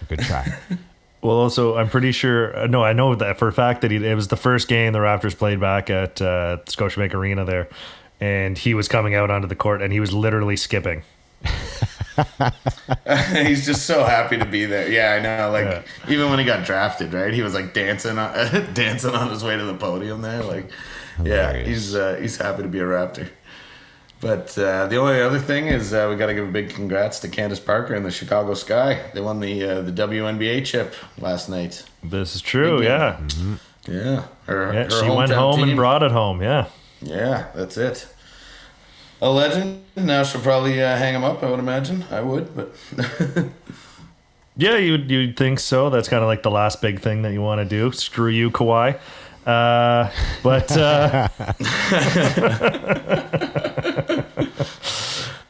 good 0.08 0.20
try. 0.20 0.50
Well, 1.20 1.36
also, 1.36 1.76
I'm 1.76 1.88
pretty 1.88 2.10
sure. 2.12 2.56
uh, 2.58 2.66
No, 2.66 2.82
I 2.82 2.94
know 2.94 3.14
that 3.14 3.38
for 3.38 3.46
a 3.46 3.52
fact 3.52 3.82
that 3.82 3.90
he, 3.92 3.98
it 4.04 4.14
was 4.14 4.28
the 4.28 4.36
first 4.36 4.66
game 4.66 4.92
the 4.92 4.98
Raptors 4.98 5.36
played 5.36 5.60
back 5.60 5.90
at 5.90 6.20
uh, 6.22 6.58
Scotiabank 6.66 7.14
Arena 7.14 7.44
there, 7.44 7.68
and 8.20 8.56
he 8.58 8.74
was 8.74 8.88
coming 8.88 9.14
out 9.14 9.30
onto 9.30 9.46
the 9.46 9.54
court 9.54 9.82
and 9.82 9.92
he 9.92 10.00
was 10.00 10.12
literally 10.12 10.56
skipping. 10.56 11.02
He's 13.32 13.64
just 13.66 13.86
so 13.86 14.04
happy 14.04 14.36
to 14.38 14.44
be 14.44 14.66
there. 14.66 14.90
Yeah, 14.90 15.12
I 15.14 15.20
know. 15.20 15.50
Like 15.50 15.64
Yeah. 15.64 16.12
even 16.12 16.30
when 16.30 16.38
he 16.38 16.44
got 16.44 16.64
drafted, 16.64 17.12
right? 17.12 17.32
He 17.32 17.42
was 17.42 17.54
like 17.54 17.74
dancing 17.74 18.18
on 18.18 18.32
dancing 18.74 19.14
on 19.14 19.30
his 19.30 19.42
way 19.44 19.56
to 19.56 19.64
the 19.64 19.74
podium 19.74 20.22
there. 20.22 20.42
Like, 20.42 20.70
yeah, 21.22 21.52
he's 21.62 21.94
uh, 21.94 22.18
he's 22.20 22.36
happy 22.36 22.62
to 22.62 22.68
be 22.68 22.78
a 22.78 22.84
Raptor. 22.84 23.28
But 24.20 24.56
uh, 24.56 24.86
the 24.86 24.96
only 24.98 25.20
other 25.20 25.40
thing 25.40 25.66
is 25.66 25.92
uh, 25.92 26.06
we 26.08 26.14
got 26.16 26.26
to 26.26 26.34
give 26.34 26.46
a 26.48 26.52
big 26.52 26.70
congrats 26.70 27.18
to 27.20 27.28
Candace 27.28 27.58
Parker 27.58 27.94
and 27.94 28.06
the 28.06 28.10
Chicago 28.10 28.54
Sky. 28.54 29.10
They 29.14 29.20
won 29.20 29.40
the 29.40 29.64
uh, 29.64 29.80
the 29.80 29.90
WNBA 29.92 30.64
chip 30.64 30.94
last 31.18 31.48
night. 31.48 31.84
This 32.04 32.36
is 32.36 32.40
true. 32.40 32.82
Yeah, 32.82 33.18
Yeah, 33.88 34.24
her, 34.46 34.72
yeah. 34.72 34.84
her 34.84 34.90
She 34.90 35.10
went 35.10 35.32
home 35.32 35.62
and 35.64 35.74
brought 35.76 36.02
it 36.04 36.12
home. 36.12 36.40
Yeah. 36.40 36.66
Yeah, 37.00 37.48
that's 37.52 37.76
it. 37.76 38.06
A 39.22 39.30
legend. 39.30 39.84
Now 39.94 40.24
she'll 40.24 40.40
probably 40.40 40.82
uh, 40.82 40.96
hang 40.96 41.14
him 41.14 41.22
up. 41.22 41.44
I 41.44 41.48
would 41.48 41.60
imagine. 41.60 42.04
I 42.10 42.20
would, 42.20 42.56
but 42.56 42.74
Yeah, 44.56 44.76
you'd 44.76 45.10
you'd 45.10 45.36
think 45.36 45.60
so. 45.60 45.90
That's 45.90 46.08
kind 46.08 46.22
of 46.22 46.26
like 46.26 46.42
the 46.42 46.50
last 46.50 46.82
big 46.82 47.00
thing 47.00 47.22
that 47.22 47.32
you 47.32 47.40
want 47.40 47.60
to 47.60 47.64
do. 47.64 47.92
Screw 47.92 48.28
you, 48.28 48.50
Kawhi. 48.50 48.98
Uh, 49.46 50.10
but 50.42 50.76
uh, 50.76 51.28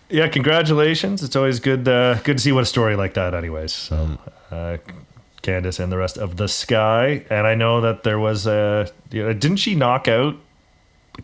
yeah, 0.09 0.29
congratulations. 0.29 1.23
It's 1.23 1.35
always 1.35 1.59
good 1.59 1.89
uh, 1.89 2.21
good 2.21 2.37
to 2.37 2.43
see 2.43 2.53
what 2.53 2.63
a 2.63 2.67
story 2.67 2.95
like 2.95 3.15
that. 3.15 3.35
Anyways, 3.35 3.73
so 3.73 4.19
uh, 4.51 4.77
Candace 5.43 5.81
and 5.81 5.91
the 5.91 5.99
rest 5.99 6.17
of 6.17 6.37
the 6.37 6.47
sky, 6.47 7.25
and 7.29 7.47
I 7.47 7.55
know 7.55 7.81
that 7.81 8.05
there 8.05 8.21
was 8.21 8.47
a 8.47 8.91
didn't 9.11 9.57
she 9.57 9.75
knock 9.75 10.09
out 10.09 10.37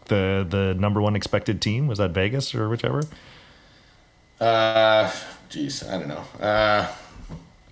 the 0.06 0.46
the 0.48 0.74
number 0.78 1.00
one 1.00 1.16
expected 1.16 1.60
team? 1.60 1.86
Was 1.86 1.98
that 1.98 2.10
Vegas 2.10 2.54
or 2.54 2.68
whichever? 2.68 3.02
uh, 4.40 5.12
geez, 5.48 5.86
I 5.86 5.98
don't 5.98 6.08
know. 6.08 6.24
Uh, 6.40 6.92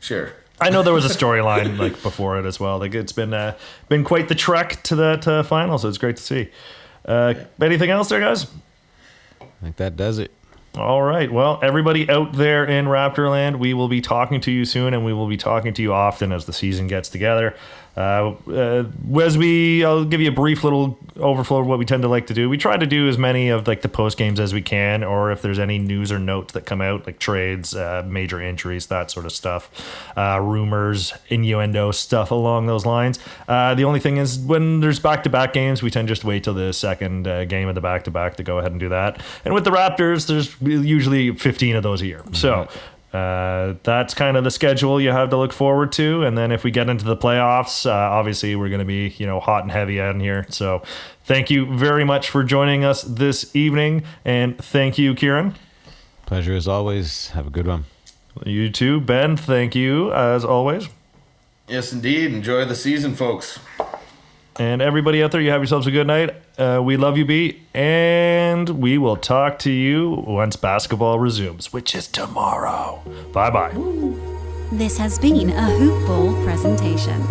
sure. 0.00 0.32
I 0.60 0.70
know 0.70 0.82
there 0.82 0.94
was 0.94 1.04
a 1.04 1.16
storyline 1.16 1.78
like 1.78 2.02
before 2.02 2.38
it 2.38 2.46
as 2.46 2.58
well. 2.58 2.78
Like 2.78 2.94
it's 2.94 3.12
been 3.12 3.34
uh, 3.34 3.56
been 3.88 4.04
quite 4.04 4.28
the 4.28 4.34
trek 4.34 4.82
to 4.84 4.96
that 4.96 5.28
uh, 5.28 5.42
final, 5.42 5.78
so 5.78 5.88
it's 5.88 5.98
great 5.98 6.16
to 6.16 6.22
see. 6.22 6.48
Uh, 7.04 7.34
anything 7.60 7.90
else 7.90 8.08
there, 8.08 8.20
guys? 8.20 8.46
I 9.40 9.46
think 9.62 9.76
that 9.76 9.96
does 9.96 10.18
it. 10.18 10.32
All 10.76 11.02
right. 11.02 11.30
Well, 11.30 11.58
everybody 11.62 12.08
out 12.10 12.34
there 12.34 12.64
in 12.64 12.86
Raptorland, 12.86 13.58
we 13.58 13.72
will 13.72 13.88
be 13.88 14.02
talking 14.02 14.40
to 14.42 14.50
you 14.50 14.66
soon, 14.66 14.92
and 14.92 15.04
we 15.04 15.12
will 15.12 15.28
be 15.28 15.38
talking 15.38 15.72
to 15.74 15.82
you 15.82 15.94
often 15.94 16.32
as 16.32 16.44
the 16.44 16.52
season 16.52 16.86
gets 16.86 17.08
together. 17.08 17.54
Uh, 17.96 18.34
uh, 18.50 18.84
as 19.20 19.38
we, 19.38 19.84
I'll 19.84 20.04
give 20.04 20.20
you 20.20 20.28
a 20.28 20.34
brief 20.34 20.62
little 20.64 20.98
overflow 21.16 21.60
of 21.60 21.66
what 21.66 21.78
we 21.78 21.86
tend 21.86 22.02
to 22.02 22.08
like 22.08 22.26
to 22.26 22.34
do. 22.34 22.48
We 22.50 22.58
try 22.58 22.76
to 22.76 22.86
do 22.86 23.08
as 23.08 23.16
many 23.16 23.48
of 23.48 23.66
like 23.66 23.80
the 23.80 23.88
post 23.88 24.18
games 24.18 24.38
as 24.38 24.52
we 24.52 24.60
can, 24.60 25.02
or 25.02 25.32
if 25.32 25.40
there's 25.40 25.58
any 25.58 25.78
news 25.78 26.12
or 26.12 26.18
notes 26.18 26.52
that 26.52 26.66
come 26.66 26.82
out, 26.82 27.06
like 27.06 27.18
trades, 27.18 27.74
uh, 27.74 28.04
major 28.06 28.40
injuries, 28.40 28.86
that 28.86 29.10
sort 29.10 29.24
of 29.24 29.32
stuff, 29.32 29.70
uh, 30.16 30.38
rumors, 30.42 31.14
innuendo, 31.28 31.90
stuff 31.90 32.30
along 32.30 32.66
those 32.66 32.84
lines. 32.84 33.18
Uh, 33.48 33.74
the 33.74 33.84
only 33.84 34.00
thing 34.00 34.18
is 34.18 34.38
when 34.38 34.80
there's 34.80 35.00
back 35.00 35.22
to 35.22 35.30
back 35.30 35.52
games, 35.54 35.82
we 35.82 35.90
tend 35.90 36.08
just 36.08 36.20
to 36.20 36.26
wait 36.26 36.44
till 36.44 36.54
the 36.54 36.72
second 36.72 37.26
uh, 37.26 37.44
game 37.46 37.68
of 37.68 37.74
the 37.74 37.80
back 37.80 38.04
to 38.04 38.10
back 38.10 38.36
to 38.36 38.42
go 38.42 38.58
ahead 38.58 38.72
and 38.72 38.80
do 38.80 38.90
that. 38.90 39.22
And 39.44 39.54
with 39.54 39.64
the 39.64 39.70
Raptors, 39.70 40.26
there's 40.26 40.54
usually 40.60 41.34
15 41.34 41.76
of 41.76 41.82
those 41.82 42.02
a 42.02 42.06
year. 42.06 42.22
So. 42.32 42.68
Uh, 43.12 43.74
that's 43.82 44.12
kind 44.14 44.36
of 44.36 44.44
the 44.44 44.50
schedule 44.50 45.00
you 45.00 45.10
have 45.10 45.30
to 45.30 45.36
look 45.36 45.52
forward 45.52 45.92
to. 45.92 46.24
And 46.24 46.36
then 46.36 46.52
if 46.52 46.64
we 46.64 46.70
get 46.70 46.90
into 46.90 47.04
the 47.04 47.16
playoffs, 47.16 47.86
uh, 47.86 47.92
obviously 47.92 48.56
we're 48.56 48.68
going 48.68 48.80
to 48.80 48.84
be 48.84 49.14
you 49.18 49.26
know 49.26 49.40
hot 49.40 49.62
and 49.62 49.70
heavy 49.70 50.00
out 50.00 50.14
in 50.14 50.20
here. 50.20 50.46
So 50.48 50.82
thank 51.24 51.50
you 51.50 51.66
very 51.76 52.04
much 52.04 52.28
for 52.28 52.44
joining 52.44 52.84
us 52.84 53.02
this 53.02 53.54
evening, 53.54 54.04
and 54.24 54.58
thank 54.58 54.98
you, 54.98 55.14
Kieran. 55.14 55.54
Pleasure 56.26 56.54
as 56.54 56.68
always. 56.68 57.28
Have 57.28 57.46
a 57.46 57.50
good 57.50 57.66
one. 57.66 57.84
You 58.44 58.70
too, 58.70 59.00
Ben. 59.00 59.36
Thank 59.36 59.74
you 59.74 60.12
as 60.12 60.44
always. 60.44 60.88
Yes, 61.68 61.92
indeed. 61.92 62.32
Enjoy 62.32 62.64
the 62.64 62.74
season, 62.74 63.14
folks. 63.14 63.58
And 64.58 64.80
everybody 64.80 65.22
out 65.22 65.32
there, 65.32 65.40
you 65.40 65.50
have 65.50 65.60
yourselves 65.60 65.86
a 65.86 65.90
good 65.90 66.06
night. 66.06 66.34
Uh, 66.58 66.80
we 66.82 66.96
love 66.96 67.18
you, 67.18 67.24
B. 67.24 67.62
And 67.74 68.68
we 68.70 68.98
will 68.98 69.16
talk 69.16 69.58
to 69.60 69.70
you 69.70 70.24
once 70.26 70.56
basketball 70.56 71.18
resumes, 71.18 71.72
which 71.72 71.94
is 71.94 72.08
tomorrow. 72.08 73.02
Bye 73.32 73.50
bye. 73.50 73.72
This 74.72 74.98
has 74.98 75.18
been 75.18 75.50
a 75.50 75.70
Hoop 75.76 76.06
Ball 76.06 76.44
presentation. 76.44 77.22